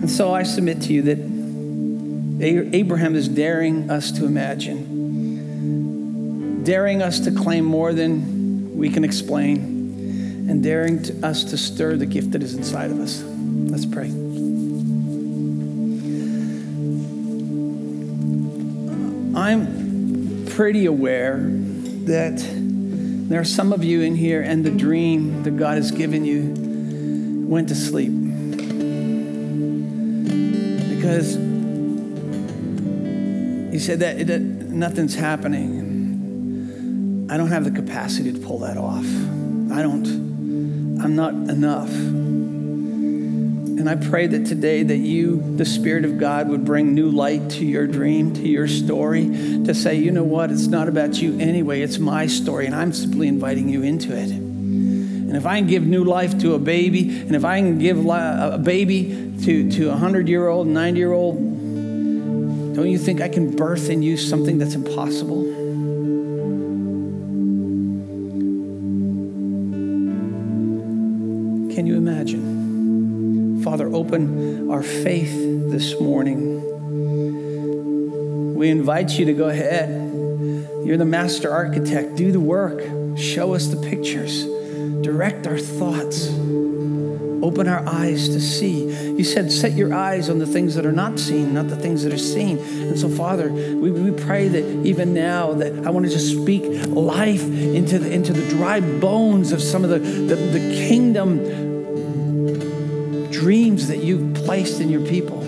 And 0.03 0.11
so 0.11 0.35
I 0.35 0.43
submit 0.43 0.83
to 0.83 0.93
you 0.93 1.01
that 1.03 1.19
Abraham 2.75 3.15
is 3.15 3.27
daring 3.27 3.91
us 3.91 4.13
to 4.13 4.27
imagine, 4.27 4.83
daring 6.63 7.01
us 7.01 7.21
to 7.21 7.31
claim 7.31 7.65
more 7.65 7.95
than 7.95 8.77
we 8.77 8.91
can 8.91 9.03
explain, 9.03 10.47
and 10.51 10.63
daring 10.63 11.03
to 11.05 11.27
us 11.27 11.43
to 11.45 11.57
stir 11.57 11.97
the 11.97 12.05
gift 12.05 12.33
that 12.33 12.43
is 12.43 12.53
inside 12.55 12.91
of 12.91 13.01
us. 13.01 13.23
Let's 13.25 13.87
pray. 13.87 14.26
I'm 19.37 20.47
pretty 20.47 20.87
aware 20.87 21.47
that 22.07 22.43
there 23.29 23.39
are 23.39 23.45
some 23.45 23.75
of 23.75 23.85
you 23.85 24.01
in 24.01 24.15
here, 24.15 24.41
and 24.41 24.65
the 24.65 24.71
dream 24.71 25.43
that 25.43 25.59
God 25.59 25.77
has 25.77 25.91
given 25.91 26.25
you 26.25 27.47
went 27.47 27.69
to 27.69 27.75
sleep. 27.75 28.13
Because 30.97 31.37
you 33.77 33.79
said 33.79 34.01
that, 34.01 34.27
that 34.27 34.37
uh, 34.37 34.39
nothing's 34.39 35.15
happening. 35.15 37.29
I 37.31 37.37
don't 37.37 37.49
have 37.49 37.65
the 37.65 37.71
capacity 37.71 38.33
to 38.33 38.39
pull 38.39 38.61
that 38.61 38.79
off. 38.79 39.05
I 39.71 39.83
don't, 39.83 40.07
I'm 41.03 41.15
not 41.15 41.35
enough. 41.35 41.91
And 43.87 44.05
I 44.05 44.09
pray 44.09 44.27
that 44.27 44.47
today 44.47 44.83
that 44.83 44.97
you, 44.97 45.41
the 45.55 45.65
Spirit 45.65 46.05
of 46.05 46.19
God, 46.19 46.49
would 46.49 46.65
bring 46.65 46.93
new 46.93 47.09
light 47.09 47.51
to 47.51 47.65
your 47.65 47.87
dream, 47.87 48.35
to 48.35 48.43
your 48.43 48.67
story, 48.67 49.27
to 49.65 49.75
say, 49.75 49.95
you 49.95 50.11
know 50.11 50.25
what, 50.25 50.51
it's 50.51 50.67
not 50.67 50.89
about 50.89 51.23
you 51.23 51.39
anyway, 51.39 51.83
it's 51.83 52.01
my 52.01 52.27
story, 52.27 52.67
and 52.67 52.75
I'm 52.75 52.93
simply 52.93 53.29
inviting 53.29 53.69
you 53.69 53.85
into 53.85 54.13
it. 54.13 54.29
And 54.33 55.37
if 55.37 55.47
I 55.47 55.61
can 55.61 55.69
give 55.69 55.87
new 55.87 56.03
life 56.03 56.37
to 56.41 56.55
a 56.55 56.59
baby, 56.59 57.21
and 57.21 57.37
if 57.37 57.45
I 57.45 57.61
can 57.61 57.79
give 57.79 58.05
a 58.05 58.59
baby 58.61 59.33
to, 59.45 59.71
to 59.71 59.87
a 59.87 59.91
100 59.91 60.29
year 60.29 60.49
old, 60.49 60.67
90 60.67 60.99
year 60.99 61.13
old, 61.13 61.37
don't 61.37 62.91
you 62.91 62.99
think 62.99 63.21
I 63.21 63.29
can 63.29 63.55
birth 63.55 63.89
in 63.89 64.03
you 64.03 64.17
something 64.17 64.59
that's 64.59 64.75
impossible? 64.75 65.45
Open 74.07 74.71
our 74.71 74.85
faith 74.85 75.35
this 75.69 76.01
morning. 76.01 76.63
We 78.55 78.71
invite 78.71 79.19
you 79.19 79.25
to 79.25 79.33
go 79.33 79.49
ahead. 79.49 79.89
You're 80.87 80.97
the 80.97 81.05
master 81.05 81.53
architect. 81.53 82.15
Do 82.15 82.31
the 82.31 82.39
work. 82.39 82.83
Show 83.19 83.55
us 83.55 83.67
the 83.67 83.77
pictures. 83.79 84.45
Direct 85.03 85.49
our 85.49 85.59
thoughts. 85.59 86.29
Open 86.29 87.67
our 87.67 87.85
eyes 87.85 88.29
to 88.29 88.41
see. 88.41 88.85
You 89.17 89.25
said, 89.25 89.51
set 89.51 89.73
your 89.73 89.93
eyes 89.93 90.31
on 90.31 90.39
the 90.39 90.47
things 90.47 90.77
that 90.77 90.87
are 90.87 90.93
not 90.93 91.19
seen, 91.19 91.53
not 91.55 91.67
the 91.69 91.75
things 91.77 92.05
that 92.05 92.13
are 92.13 92.19
seen. 92.19 92.59
And 92.59 92.97
so, 92.97 93.09
Father, 93.09 93.53
we, 93.53 93.91
we 93.91 94.13
pray 94.13 94.47
that 94.47 94.87
even 94.87 95.15
now 95.15 95.53
that 95.55 95.85
I 95.85 95.91
want 95.91 96.07
to 96.07 96.13
just 96.13 96.31
speak 96.31 96.63
life 96.87 97.43
into 97.43 97.99
the, 97.99 98.09
into 98.13 98.33
the 98.33 98.49
dry 98.51 98.79
bones 98.81 99.51
of 99.51 99.61
some 99.61 99.83
of 99.83 99.91
the, 99.91 99.99
the, 99.99 100.37
the 100.37 100.61
kingdom 100.89 101.66
dreams 103.47 103.87
that 103.87 104.03
you've 104.03 104.35
placed 104.35 104.81
in 104.81 104.91
your 104.91 105.03
people. 105.03 105.39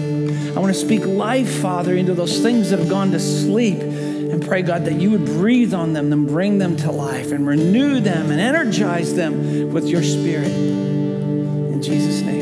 I 0.56 0.60
want 0.60 0.72
to 0.72 0.80
speak 0.80 1.04
life, 1.04 1.50
Father, 1.60 1.96
into 1.96 2.14
those 2.14 2.38
things 2.38 2.70
that 2.70 2.78
have 2.78 2.88
gone 2.88 3.10
to 3.10 3.18
sleep 3.18 3.80
and 3.80 4.40
pray, 4.40 4.62
God, 4.62 4.84
that 4.84 5.00
you 5.00 5.10
would 5.10 5.24
breathe 5.24 5.74
on 5.74 5.94
them 5.94 6.12
and 6.12 6.24
bring 6.24 6.58
them 6.58 6.76
to 6.76 6.92
life 6.92 7.32
and 7.32 7.44
renew 7.44 7.98
them 7.98 8.30
and 8.30 8.40
energize 8.40 9.14
them 9.16 9.72
with 9.72 9.88
your 9.88 10.04
spirit. 10.04 10.46
In 10.46 11.82
Jesus' 11.82 12.20
name. 12.20 12.37